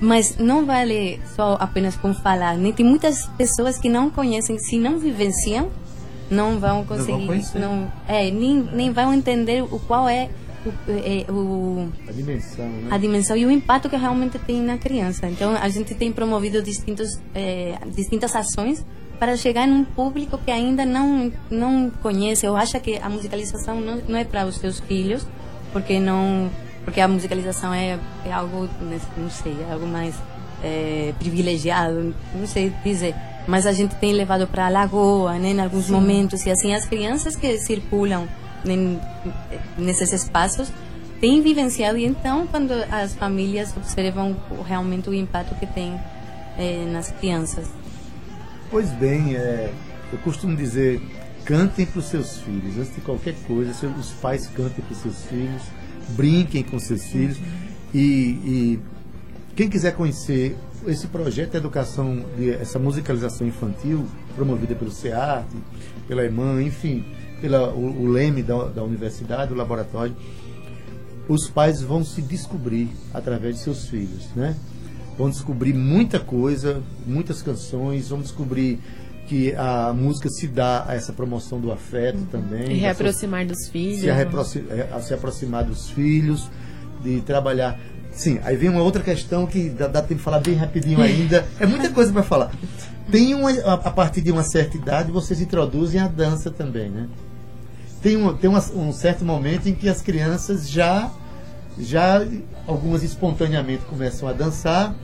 Mas 0.00 0.36
não 0.36 0.66
vale 0.66 1.20
só 1.34 1.56
apenas 1.58 1.96
com 1.96 2.12
falar, 2.12 2.56
né? 2.56 2.72
Tem 2.72 2.84
muitas 2.84 3.26
pessoas 3.38 3.78
que 3.78 3.88
não 3.88 4.10
conhecem, 4.10 4.58
se 4.58 4.78
não 4.78 4.98
vivenciam, 4.98 5.70
não 6.30 6.58
vão 6.58 6.84
conseguir, 6.84 7.26
conhecer. 7.26 7.58
não, 7.58 7.90
é, 8.06 8.30
nem, 8.30 8.62
nem 8.72 8.92
vão 8.92 9.14
entender 9.14 9.62
o 9.62 9.78
qual 9.78 10.08
é 10.08 10.28
o, 10.66 10.72
é, 10.88 11.30
o 11.30 11.88
A 12.08 12.12
dimensão, 12.12 12.68
né? 12.68 12.88
a 12.90 12.98
dimensão 12.98 13.36
e 13.36 13.46
o 13.46 13.50
impacto 13.50 13.88
que 13.88 13.96
realmente 13.96 14.38
tem 14.38 14.60
na 14.60 14.76
criança. 14.76 15.28
Então, 15.28 15.54
a 15.54 15.68
gente 15.68 15.94
tem 15.94 16.12
promovido 16.12 16.60
distintos, 16.60 17.20
eh, 17.34 17.78
distintas 17.94 18.34
ações 18.34 18.84
para 19.18 19.36
chegar 19.36 19.66
num 19.66 19.84
público 19.84 20.38
que 20.38 20.50
ainda 20.50 20.84
não 20.84 21.32
não 21.50 21.90
conhece 22.02 22.46
ou 22.46 22.56
acha 22.56 22.78
que 22.78 22.98
a 22.98 23.08
musicalização 23.08 23.80
não, 23.80 23.96
não 24.08 24.18
é 24.18 24.24
para 24.24 24.44
os 24.44 24.56
seus 24.56 24.80
filhos, 24.80 25.26
porque 25.72 25.98
não 25.98 26.50
porque 26.84 27.00
a 27.00 27.08
musicalização 27.08 27.74
é, 27.74 27.98
é 28.24 28.32
algo 28.32 28.68
não 29.16 29.30
sei, 29.30 29.56
é 29.68 29.72
algo 29.72 29.86
mais 29.86 30.14
eh, 30.62 31.12
privilegiado, 31.18 32.14
não 32.34 32.46
sei 32.46 32.72
dizer. 32.84 33.14
Mas 33.46 33.66
a 33.66 33.72
gente 33.72 33.94
tem 33.96 34.12
levado 34.12 34.46
para 34.46 34.66
a 34.66 34.68
lagoa, 34.68 35.38
né, 35.38 35.50
em 35.50 35.60
alguns 35.60 35.88
momentos 35.88 36.44
e 36.46 36.50
assim 36.50 36.74
as 36.74 36.84
crianças 36.84 37.36
que 37.36 37.58
circulam 37.58 38.28
em, 38.64 38.98
nesses 39.78 40.12
espaços 40.12 40.68
têm 41.20 41.40
vivenciado 41.40 41.96
e 41.98 42.04
então 42.04 42.46
quando 42.46 42.72
as 42.90 43.14
famílias 43.14 43.76
observam 43.76 44.36
realmente 44.66 45.08
o 45.08 45.14
impacto 45.14 45.54
que 45.56 45.66
tem 45.66 45.98
eh, 46.58 46.84
nas 46.90 47.10
crianças. 47.10 47.68
Pois 48.70 48.90
bem, 48.92 49.36
é, 49.36 49.72
eu 50.12 50.18
costumo 50.18 50.56
dizer, 50.56 51.00
cantem 51.46 51.86
para 51.86 52.00
os 52.00 52.06
seus 52.06 52.38
filhos. 52.40 52.76
Antes 52.76 52.94
de 52.94 53.00
qualquer 53.00 53.34
coisa, 53.46 53.72
os 53.98 54.10
pais 54.10 54.46
cantem 54.48 54.84
para 54.84 54.92
os 54.92 54.98
seus 54.98 55.24
filhos, 55.24 55.62
brinquem 56.10 56.62
com 56.62 56.78
seus 56.78 57.04
filhos. 57.04 57.38
E, 57.94 58.00
e 58.00 58.80
quem 59.54 59.70
quiser 59.70 59.94
conhecer 59.94 60.56
esse 60.86 61.06
projeto 61.06 61.52
de 61.52 61.56
educação, 61.56 62.24
de, 62.36 62.50
essa 62.50 62.78
musicalização 62.78 63.46
infantil, 63.46 64.04
promovida 64.34 64.74
pelo 64.74 64.90
SEART, 64.90 65.46
pela 66.06 66.24
EMAN, 66.26 66.62
enfim, 66.62 67.04
pela, 67.40 67.70
o, 67.70 68.02
o 68.02 68.08
LEME 68.08 68.42
da, 68.42 68.64
da 68.64 68.82
universidade, 68.82 69.52
o 69.52 69.56
laboratório, 69.56 70.14
os 71.28 71.48
pais 71.48 71.80
vão 71.80 72.04
se 72.04 72.22
descobrir 72.22 72.88
através 73.14 73.56
de 73.56 73.62
seus 73.62 73.88
filhos, 73.88 74.28
né? 74.34 74.56
Vão 75.18 75.30
descobrir 75.30 75.72
muita 75.72 76.20
coisa, 76.20 76.82
muitas 77.06 77.40
canções, 77.40 78.10
vão 78.10 78.20
descobrir 78.20 78.78
que 79.26 79.54
a 79.56 79.92
música 79.92 80.28
se 80.28 80.46
dá 80.46 80.84
a 80.86 80.94
essa 80.94 81.12
promoção 81.12 81.60
do 81.60 81.72
afeto 81.72 82.18
também. 82.30 82.64
E 82.64 82.74
da 82.74 82.86
reaproximar 82.86 83.44
dos 83.46 83.68
filhos. 83.68 84.00
se, 84.00 84.06
né? 84.06 84.12
reaproxi- 84.12 84.64
é, 84.70 85.00
se 85.00 85.12
aproximar 85.14 85.64
dos 85.64 85.90
filhos, 85.90 86.48
de 87.02 87.20
trabalhar. 87.22 87.78
Sim, 88.12 88.40
aí 88.44 88.56
vem 88.56 88.70
uma 88.70 88.80
outra 88.82 89.02
questão 89.02 89.46
que 89.46 89.68
dá, 89.68 89.86
dá 89.88 90.00
tempo 90.00 90.14
de 90.14 90.22
falar 90.22 90.40
bem 90.40 90.54
rapidinho 90.54 91.00
ainda. 91.02 91.46
É 91.60 91.66
muita 91.66 91.90
coisa 91.90 92.12
para 92.12 92.22
falar. 92.22 92.52
Tem 93.10 93.34
uma, 93.34 93.50
a, 93.50 93.74
a 93.74 93.90
partir 93.90 94.20
de 94.20 94.32
uma 94.32 94.42
certa 94.42 94.76
idade, 94.76 95.12
vocês 95.12 95.40
introduzem 95.40 96.00
a 96.00 96.08
dança 96.08 96.50
também, 96.50 96.88
né? 96.90 97.08
Tem, 98.02 98.16
um, 98.16 98.34
tem 98.36 98.48
uma- 98.48 98.64
um 98.74 98.92
certo 98.92 99.24
momento 99.24 99.68
em 99.68 99.74
que 99.74 99.88
as 99.88 100.00
crianças 100.02 100.68
já, 100.68 101.10
já, 101.78 102.24
algumas 102.66 103.02
espontaneamente 103.02 103.84
começam 103.84 104.28
a 104.28 104.32
dançar, 104.32 104.94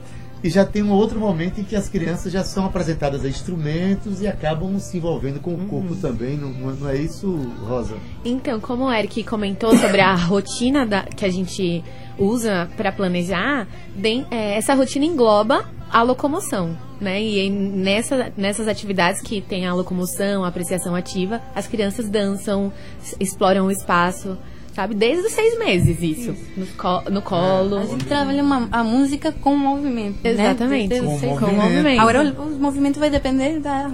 e 0.43 0.49
já 0.49 0.65
tem 0.65 0.83
um 0.83 0.91
outro 0.91 1.19
momento 1.19 1.61
em 1.61 1.63
que 1.63 1.75
as 1.75 1.87
crianças 1.87 2.31
já 2.31 2.43
são 2.43 2.65
apresentadas 2.65 3.23
a 3.23 3.29
instrumentos 3.29 4.21
e 4.21 4.27
acabam 4.27 4.77
se 4.79 4.97
envolvendo 4.97 5.39
com 5.39 5.53
o 5.53 5.65
corpo 5.67 5.95
também, 5.95 6.37
não, 6.37 6.49
não 6.49 6.89
é- 6.89 6.97
isso, 6.97 7.27
Rosa? 7.67 7.95
Então, 8.25 8.59
como 8.59 8.85
o 8.85 8.91
Eric 8.91 9.23
comentou 9.23 9.75
sobre 9.77 10.01
a 10.01 10.13
rotina 10.15 10.85
da- 10.85 11.03
que 11.03 11.25
a 11.25 11.29
gente 11.31 11.83
usa 12.19 12.69
para 12.77 12.91
planejar, 12.91 13.67
bem, 13.95 14.25
é, 14.29 14.55
essa 14.57 14.73
rotina 14.75 15.05
engloba 15.05 15.65
a 15.91 16.01
locomoção, 16.01 16.77
né? 16.99 17.21
E 17.21 17.49
nessa, 17.49 18.31
nessas 18.35 18.67
atividades 18.67 19.21
que 19.21 19.41
tem 19.41 19.65
a 19.67 19.73
locomoção, 19.73 20.43
a 20.43 20.47
apreciação 20.47 20.95
ativa, 20.95 21.39
as 21.55 21.67
crianças 21.67 22.09
dançam, 22.09 22.71
exploram 23.19 23.67
o 23.67 23.71
espaço, 23.71 24.37
sabe? 24.73 24.95
Desde 24.95 25.25
os 25.25 25.31
seis 25.31 25.57
meses 25.59 26.01
isso, 26.01 26.35
no, 26.57 26.65
co- 26.67 27.03
no 27.09 27.21
colo. 27.21 27.77
A 27.77 27.85
gente 27.85 28.05
trabalha 28.05 28.43
uma, 28.43 28.67
a 28.71 28.83
música 28.83 29.31
com 29.31 29.55
movimento, 29.55 30.17
Exatamente. 30.23 30.93
né? 30.95 30.99
Com 31.01 31.19
seis- 31.19 31.31
movimento. 31.39 31.55
movimento. 31.61 32.01
Agora 32.01 32.23
o, 32.37 32.41
o 32.43 32.59
movimento 32.59 32.99
vai 32.99 33.09
depender 33.09 33.59
da... 33.59 33.91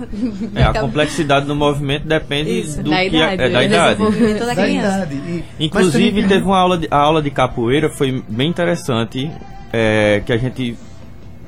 É, 0.55 0.63
a 0.63 0.71
da- 0.71 0.81
complexidade 0.81 1.45
do 1.45 1.55
movimento 1.55 2.07
depende 2.07 2.59
Isso, 2.59 2.81
do 2.81 2.89
da 2.89 2.97
que 3.01 3.07
idade, 3.07 3.41
é, 3.41 3.45
é 3.45 3.49
da 3.49 3.59
né? 3.59 3.65
idade. 3.65 3.89
desenvolvimento 3.97 4.45
da 4.45 4.67
idade. 4.69 5.15
E- 5.15 5.43
Inclusive, 5.59 6.27
teve 6.27 6.43
uma 6.45 6.57
aula 6.59 6.77
de, 6.77 6.87
a 6.89 6.97
aula 6.97 7.21
de 7.21 7.29
capoeira, 7.31 7.89
foi 7.89 8.23
bem 8.29 8.49
interessante, 8.49 9.29
é, 9.73 10.21
que 10.25 10.31
a 10.33 10.37
gente 10.37 10.77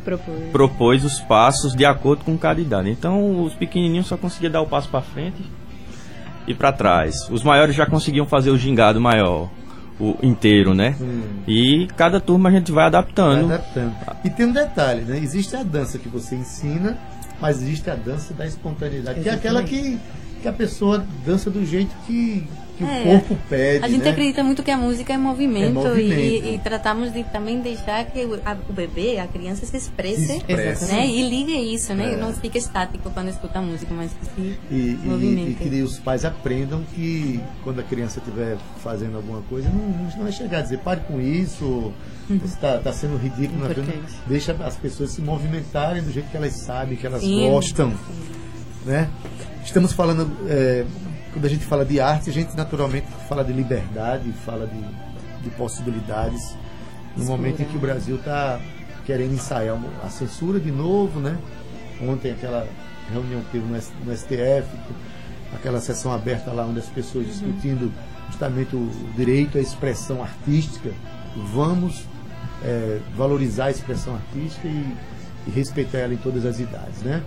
Propor. 0.04 0.36
propôs 0.52 1.06
os 1.06 1.20
passos 1.20 1.74
de 1.76 1.86
acordo 1.86 2.24
com 2.26 2.36
cada 2.38 2.60
idade. 2.60 2.89
Então, 2.89 3.44
os 3.44 3.54
pequenininhos 3.54 4.08
só 4.08 4.17
conseguiam 4.17 4.52
dar 4.52 4.62
o 4.62 4.65
passo 4.67 4.89
para 4.89 5.02
frente 5.02 5.41
e 6.47 6.54
para 6.54 6.71
trás. 6.71 7.27
Os 7.30 7.43
maiores 7.43 7.75
já 7.75 7.86
conseguiam 7.86 8.25
fazer 8.25 8.49
o 8.51 8.58
gingado 8.58 8.99
maior, 8.99 9.49
o 9.99 10.15
inteiro, 10.23 10.73
né? 10.73 10.95
Hum. 10.99 11.21
E 11.47 11.88
cada 11.95 12.19
turma 12.19 12.49
a 12.49 12.51
gente 12.51 12.71
vai 12.71 12.82
Vai 12.84 12.88
adaptando. 12.88 13.45
adaptando. 13.54 13.95
E 14.23 14.30
tem 14.30 14.45
um 14.47 14.51
detalhe, 14.51 15.01
né? 15.01 15.17
Existe 15.19 15.56
a 15.56 15.63
dança 15.63 15.97
que 15.99 16.10
você 16.10 16.36
ensina, 16.36 16.97
mas 17.39 17.62
existe 17.62 17.89
a 17.89 17.95
dança 17.95 18.34
da 18.34 18.45
espontaneidade, 18.45 19.21
que 19.21 19.30
é 19.30 19.34
aquela 19.34 19.63
que, 19.63 19.99
que 20.41 20.47
a 20.47 20.54
pessoa 20.54 21.04
dança 21.25 21.49
do 21.49 21.65
jeito 21.65 21.93
que, 22.08 22.47
que 22.88 22.91
É, 22.91 23.02
o 23.02 23.20
corpo 23.20 23.38
pede. 23.50 23.86
A 23.86 23.88
gente 23.88 24.04
né? 24.04 24.10
acredita 24.12 24.44
muito 24.44 24.63
que 24.63 24.72
a 24.72 24.78
música 24.78 25.13
é 25.13 25.17
movimento, 25.17 25.65
É 25.65 25.70
movimento. 25.89 26.20
E, 26.46 26.56
e 26.56 26.60
tratamos 26.60 27.12
de 27.13 27.24
também 27.26 27.60
deixar 27.62 28.06
que 28.06 28.24
o, 28.26 28.39
a- 28.46 28.58
o 28.70 28.74
bebê, 28.74 29.20
a 29.20 29.28
criança 29.28 29.65
se 29.65 29.76
expresse, 29.78 30.26
Se 30.28 30.38
expresse. 30.38 30.86
né? 30.94 31.08
E 31.08 31.22
ligue 31.30 31.54
isso, 31.74 31.94
né? 31.94 32.13
É. 32.13 32.17
Não 32.17 32.34
fique 32.34 32.58
estático 32.58 33.10
quando 33.12 33.30
escuta 33.30 33.60
a 33.60 33.62
música, 33.62 33.94
mas 33.94 34.12
que 34.12 34.26
se 34.26 34.58
E, 34.72 34.98
e, 35.04 35.50
e 35.52 35.56
que 35.56 35.82
os 35.82 36.00
pais 36.00 36.26
aprendam 36.26 36.84
que 36.96 37.39
quando 37.63 37.80
a 37.80 37.84
criança 37.84 38.20
estiver 38.20 38.58
fazendo 38.84 39.15
alguma 39.17 39.41
coisa, 39.44 39.70
não, 39.70 40.10
não 40.15 40.24
vai 40.24 40.32
chegar 40.32 40.60
a 40.60 40.62
dizer 40.62 40.80
pare 40.80 41.02
com 41.08 41.20
isso, 41.22 41.94
está 42.44 42.78
tá 42.80 42.91
sendo 42.94 43.17
ridículo. 43.17 43.65
é. 43.65 43.72
Deixa 44.28 44.54
as 44.63 44.76
pessoas 44.76 45.12
se 45.12 45.22
movimentarem 45.22 46.02
do 46.04 46.12
jeito 46.12 46.30
que 46.30 46.38
elas 46.38 46.54
sabem, 46.54 46.96
que 46.98 47.06
elas 47.06 47.22
Sim. 47.22 47.50
gostam. 47.50 47.94
Né? 48.86 49.10
Estamos 49.63 49.94
falando, 49.94 50.32
é, 50.50 50.86
quando 51.32 51.46
a 51.46 51.50
gente 51.50 51.65
fala 51.65 51.86
de 51.86 52.00
arte, 52.00 52.30
a 52.30 52.34
gente 52.34 52.56
naturalmente 52.56 53.08
fala 53.28 53.44
de 53.44 53.54
liberdade, 53.54 54.32
fala 54.46 54.67
de, 54.67 55.44
de 55.44 55.50
possibilidades. 55.52 56.56
No 57.15 57.26
momento 57.26 57.62
em 57.62 57.65
que 57.65 57.76
o 57.76 57.80
Brasil 57.80 58.15
está 58.17 58.60
querendo 59.06 59.34
ensaiar 59.34 59.78
a 60.04 60.10
censura 60.10 60.60
de 60.60 60.72
novo, 60.72 61.20
né? 61.20 61.38
Ontem 62.02 62.32
aquela 62.32 62.67
reunião 63.12 63.41
que 63.41 63.52
teve 63.52 63.65
no, 63.65 64.15
STF, 64.15 64.67
aquela 65.54 65.80
sessão 65.80 66.13
aberta 66.13 66.52
lá 66.52 66.65
onde 66.65 66.80
as 66.80 66.88
pessoas 66.88 67.28
discutindo 67.28 67.91
justamente 68.28 68.76
o 68.76 68.89
direito 69.15 69.58
à 69.58 69.62
expressão 69.62 70.22
artística. 70.22 70.91
Vamos 71.54 72.06
é, 72.63 73.00
valorizar 73.15 73.65
a 73.65 73.72
expressão 73.72 74.15
artística 74.15 74.67
e, 74.67 74.96
e 75.48 75.52
respeitar 75.52 76.00
ela 76.00 76.13
em 76.13 76.17
todas 76.17 76.46
as 76.46 76.60
idades, 76.60 77.02
né? 77.02 77.24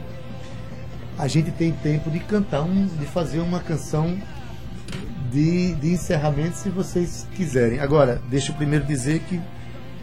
A 1.19 1.29
gente 1.29 1.51
tem 1.53 1.73
tempo 1.73 2.11
de 2.11 2.19
cantar, 2.21 2.63
um, 2.63 2.87
de 2.87 3.07
fazer 3.07 3.39
uma 3.39 3.61
canção 3.61 4.17
de, 5.31 5.75
de 5.77 5.93
encerramento, 5.93 6.57
se 6.57 6.69
vocês 6.69 7.27
quiserem. 7.35 7.81
Agora, 7.81 8.21
deixa 8.29 8.53
eu 8.53 8.57
primeiro 8.57 8.85
dizer 8.85 9.21
que 9.21 9.41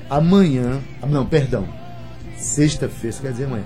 amanhã, 0.10 0.82
não, 1.08 1.26
perdão, 1.26 1.68
sexta-feira, 2.38 3.18
quer 3.22 3.32
dizer 3.32 3.46
amanhã, 3.46 3.64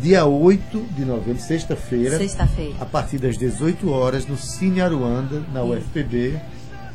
dia 0.00 0.24
8 0.24 0.86
de 0.96 1.04
novembro, 1.04 1.40
sexta-feira, 1.40 2.18
Sexta-feira. 2.18 2.74
a 2.80 2.84
partir 2.86 3.18
das 3.18 3.36
18 3.36 3.90
horas, 3.90 4.26
no 4.26 4.36
Cine 4.36 4.80
Aruanda, 4.80 5.42
na 5.52 5.62
UFPB, 5.62 6.38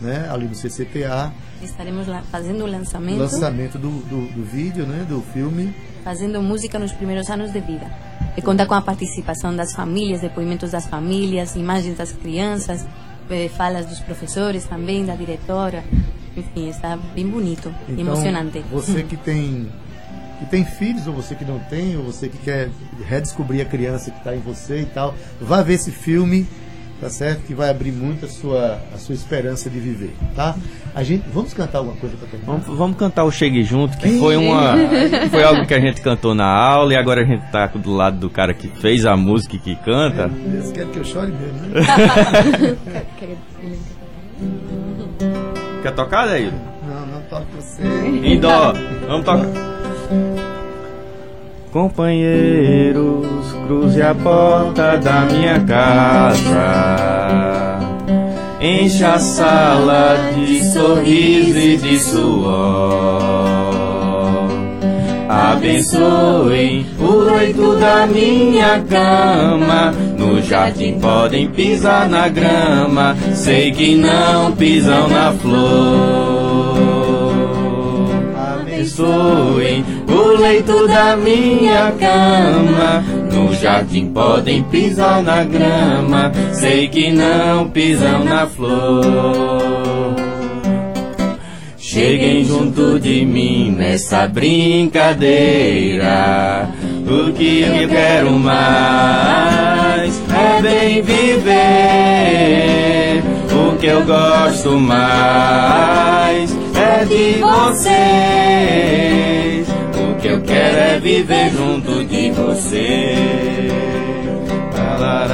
né, 0.02 0.28
ali 0.32 0.46
no 0.48 0.56
CCPA, 0.56 1.32
Estaremos 1.62 2.08
lá 2.08 2.22
fazendo 2.30 2.66
o 2.66 2.68
lançamento, 2.68 3.20
lançamento 3.20 3.78
do, 3.78 3.90
do, 3.90 4.34
do 4.34 4.44
vídeo, 4.44 4.86
né, 4.86 5.06
do 5.08 5.22
filme. 5.22 5.74
fazendo 6.04 6.42
música 6.42 6.78
nos 6.78 6.92
primeiros 6.92 7.30
anos 7.30 7.54
de 7.54 7.62
vida. 7.62 7.90
E 8.36 8.42
conta 8.42 8.66
com 8.66 8.74
a 8.74 8.82
participação 8.82 9.56
das 9.56 9.74
famílias, 9.74 10.22
depoimentos 10.22 10.72
das 10.72 10.88
famílias, 10.88 11.56
imagens 11.56 11.98
das 11.98 12.12
crianças, 12.12 12.86
eh, 13.30 13.50
falas 13.56 13.86
dos 13.86 14.00
professores 14.00 14.66
também, 14.66 15.06
da 15.06 15.16
diretora. 15.16 15.84
Enfim, 16.36 16.70
está 16.70 16.98
bem 17.14 17.28
bonito, 17.28 17.74
Então, 17.88 18.00
emocionante. 18.00 18.64
Você 18.72 19.04
que 19.06 19.16
tem 19.18 19.70
que 20.40 20.50
tem 20.50 20.66
filhos, 20.66 21.08
ou 21.08 21.14
você 21.14 21.36
que 21.36 21.46
não 21.46 21.60
tem, 21.60 21.96
ou 21.96 22.04
você 22.04 22.28
que 22.28 22.38
quer 22.38 22.70
redescobrir 23.08 23.62
a 23.62 23.66
criança 23.66 24.12
que 24.12 24.18
está 24.18 24.36
em 24.36 24.40
você 24.40 24.82
e 24.82 24.86
tal, 24.86 25.16
vá 25.40 25.62
ver 25.62 25.76
esse 25.76 25.92
filme, 25.92 26.46
tá 27.00 27.10
certo? 27.10 27.46
Que 27.46 27.54
vai 27.54 27.70
abrir 27.70 27.92
muito 27.92 28.26
a 28.26 28.30
sua, 28.30 28.80
a 28.94 28.98
sua 28.98 29.16
esperança 29.16 29.70
de 29.70 29.80
viver, 29.80 30.14
tá? 30.36 30.56
A 30.96 31.04
gente, 31.04 31.24
vamos 31.34 31.54
cantar 31.54 31.80
alguma 31.80 31.98
coisa 31.98 32.16
para 32.16 32.28
terminar? 32.28 32.52
Vamos, 32.52 32.78
vamos 32.78 32.98
cantar 32.98 33.24
o 33.24 33.32
Chegue 33.32 33.64
Junto, 33.64 33.98
que 33.98 34.20
foi 34.20 34.38
uma 34.38 34.76
foi 35.30 35.44
algo 35.44 35.66
que 35.66 35.74
a 35.74 35.80
gente 35.80 36.02
cantou 36.02 36.36
na 36.36 36.48
aula 36.48 36.94
e 36.94 36.96
agora 36.96 37.22
a 37.22 37.26
gente 37.26 37.50
tá 37.52 37.68
do 37.68 37.92
lado 37.92 38.18
do 38.18 38.30
cara 38.30 38.54
que 38.54 38.68
fez 38.68 39.06
a 39.06 39.18
música 39.18 39.56
e 39.56 39.60
que 39.60 39.76
canta. 39.76 40.30
Eles 40.46 40.72
querem 40.72 40.90
que 40.90 41.00
eu 41.00 41.06
chore 41.06 41.32
mesmo, 41.32 41.60
né? 41.70 41.82
Quer 45.82 45.92
tocar, 45.92 46.28
Daí? 46.28 46.50
Não, 46.88 47.06
não 47.08 47.22
toque 47.24 47.46
você. 47.58 47.84
Em 47.84 48.40
dó. 48.40 48.74
Vamos 49.08 49.26
tocar. 49.26 50.53
Companheiros, 51.74 53.26
cruze 53.66 54.00
a 54.00 54.14
porta 54.14 54.96
da 54.96 55.22
minha 55.22 55.60
casa. 55.62 56.54
Encha 58.62 59.14
a 59.14 59.20
sala 59.20 60.16
de 60.36 60.64
sorriso 60.72 61.58
e 61.58 61.78
de 61.78 61.98
suor. 61.98 63.34
Abençoem 65.28 66.86
o 67.00 67.12
leito 67.12 67.76
da 67.78 68.06
minha 68.06 68.80
cama. 68.88 69.92
No 70.16 70.40
jardim 70.44 71.00
podem 71.00 71.50
pisar 71.50 72.08
na 72.08 72.28
grama. 72.28 73.18
Sei 73.34 73.72
que 73.72 73.96
não 73.96 74.52
pisam 74.52 75.08
na 75.08 75.32
flor. 75.32 76.84
Abençoem 78.62 79.84
o 80.34 80.42
leito 80.42 80.88
da 80.88 81.16
minha 81.16 81.94
cama. 82.00 83.04
No 83.32 83.54
jardim 83.54 84.08
podem 84.08 84.64
pisar 84.64 85.22
na 85.22 85.44
grama. 85.44 86.32
Sei 86.52 86.88
que 86.88 87.12
não 87.12 87.70
pisam 87.70 88.24
na 88.24 88.48
flor. 88.48 90.16
Cheguem 91.78 92.44
junto 92.44 93.00
de 93.00 93.24
mim 93.26 93.76
nessa 93.78 94.28
brincadeira. 94.28 96.68
O 97.06 97.32
que 97.34 97.62
eu 97.62 97.88
quero 97.88 98.32
mais 98.32 100.20
é 100.34 100.60
bem 100.62 101.04
viver. 101.04 103.22
O 103.52 103.78
que 103.78 103.86
eu 103.86 104.04
gosto 104.04 104.80
mais 104.80 106.52
é 106.76 107.06
de 107.06 107.34
vocês. 107.40 109.04
Que 110.24 110.30
eu 110.30 110.42
quero 110.42 110.78
é 110.78 111.00
viver 111.02 111.50
junto 111.50 112.06
de 112.06 112.32
você. 112.32 113.68
La, 114.98 115.26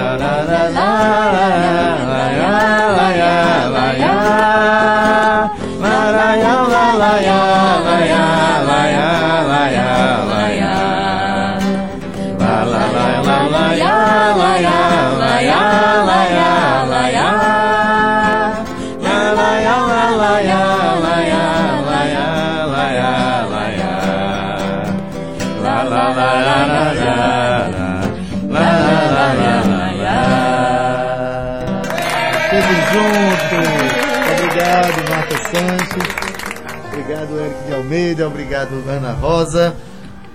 Obrigado, 37.24 37.40
Eric 37.46 37.64
de 37.68 37.74
Almeida. 37.74 38.28
Obrigado, 38.28 38.84
Ana 38.88 39.12
Rosa. 39.12 39.76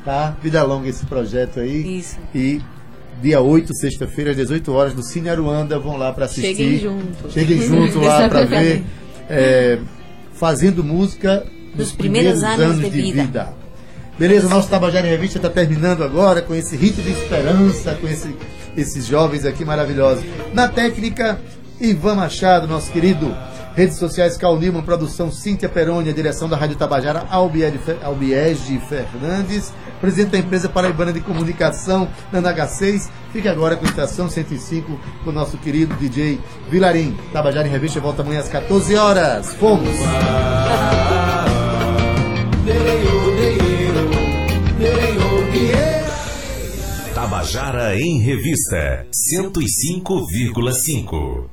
Tá? 0.05 0.37
Vida 0.43 0.63
longa 0.63 0.89
esse 0.89 1.05
projeto 1.07 1.61
aí. 1.61 1.99
Isso. 1.99 2.17
E 2.35 2.61
dia 3.23 3.41
8, 3.41 3.75
sexta-feira, 3.75 4.33
às 4.33 4.37
18 4.37 4.73
horas, 4.73 4.95
no 4.95 5.03
Cine 5.03 5.29
Aruanda. 5.31 5.79
Vão 5.79 5.97
lá 5.97 6.13
para 6.13 6.27
assistir. 6.27 6.55
Cheguem 6.55 6.79
junto. 6.79 7.31
Cheguem 7.33 7.61
junto 7.67 8.01
lá 8.01 8.29
para 8.29 8.45
ver. 8.45 8.85
é, 9.31 9.79
fazendo 10.35 10.85
música 10.85 11.45
Dos 11.75 11.93
primeiros 11.93 12.43
anos 12.43 12.81
de 12.81 12.91
vida. 12.91 13.53
Beleza, 14.19 14.49
nosso 14.49 14.69
Tabajara 14.69 15.07
em 15.09 15.11
Revista 15.11 15.39
está 15.39 15.49
terminando 15.51 16.05
agora 16.05 16.41
com 16.41 16.55
esse 16.55 16.77
rito 16.77 17.03
de 17.03 17.11
esperança, 17.11 17.95
com 18.01 18.07
esse- 18.07 18.33
esses 18.77 19.07
jovens 19.07 19.45
aqui 19.45 19.65
maravilhosos. 19.65 20.23
Na 20.53 20.69
técnica, 20.69 21.41
Ivan 21.81 22.15
Machado, 22.17 22.69
nosso 22.69 22.93
querido. 22.93 23.35
Redes 23.75 23.99
sociais, 23.99 24.37
Cal 24.37 24.57
Lima, 24.57 24.83
produção 24.83 25.33
Cíntia 25.33 25.69
Peroni, 25.69 26.13
direção 26.13 26.49
da 26.49 26.57
Rádio 26.57 26.77
Tabajara, 26.77 27.27
Albiege 27.29 27.79
Fe- 27.79 27.97
Albiege 28.03 28.79
Fernandes, 28.89 29.73
presidente 30.01 30.31
da 30.31 30.39
empresa 30.39 30.69
Paraibana 30.69 31.13
de 31.13 31.21
Comunicação, 31.21 32.09
na 32.33 32.41
NH6. 32.41 33.09
Fique 33.33 33.49
agora 33.49 33.75
com 33.75 33.85
a 33.85 33.89
Estação 33.89 34.31
105, 34.31 34.99
com 35.25 35.31
o 35.31 35.33
nosso 35.33 35.59
querido 35.59 35.93
DJ 35.97 36.39
Vilarim. 36.71 37.17
Tabajara 37.33 37.67
em 37.67 37.71
Revista 37.71 37.99
volta 38.01 38.23
amanhã 38.23 38.41
às 38.41 38.49
14 38.49 38.95
horas. 38.95 39.53
Fomos! 39.55 39.91
Tabajara 47.15 47.97
em 47.99 48.21
Revista 48.21 49.07
105,5. 49.33 51.49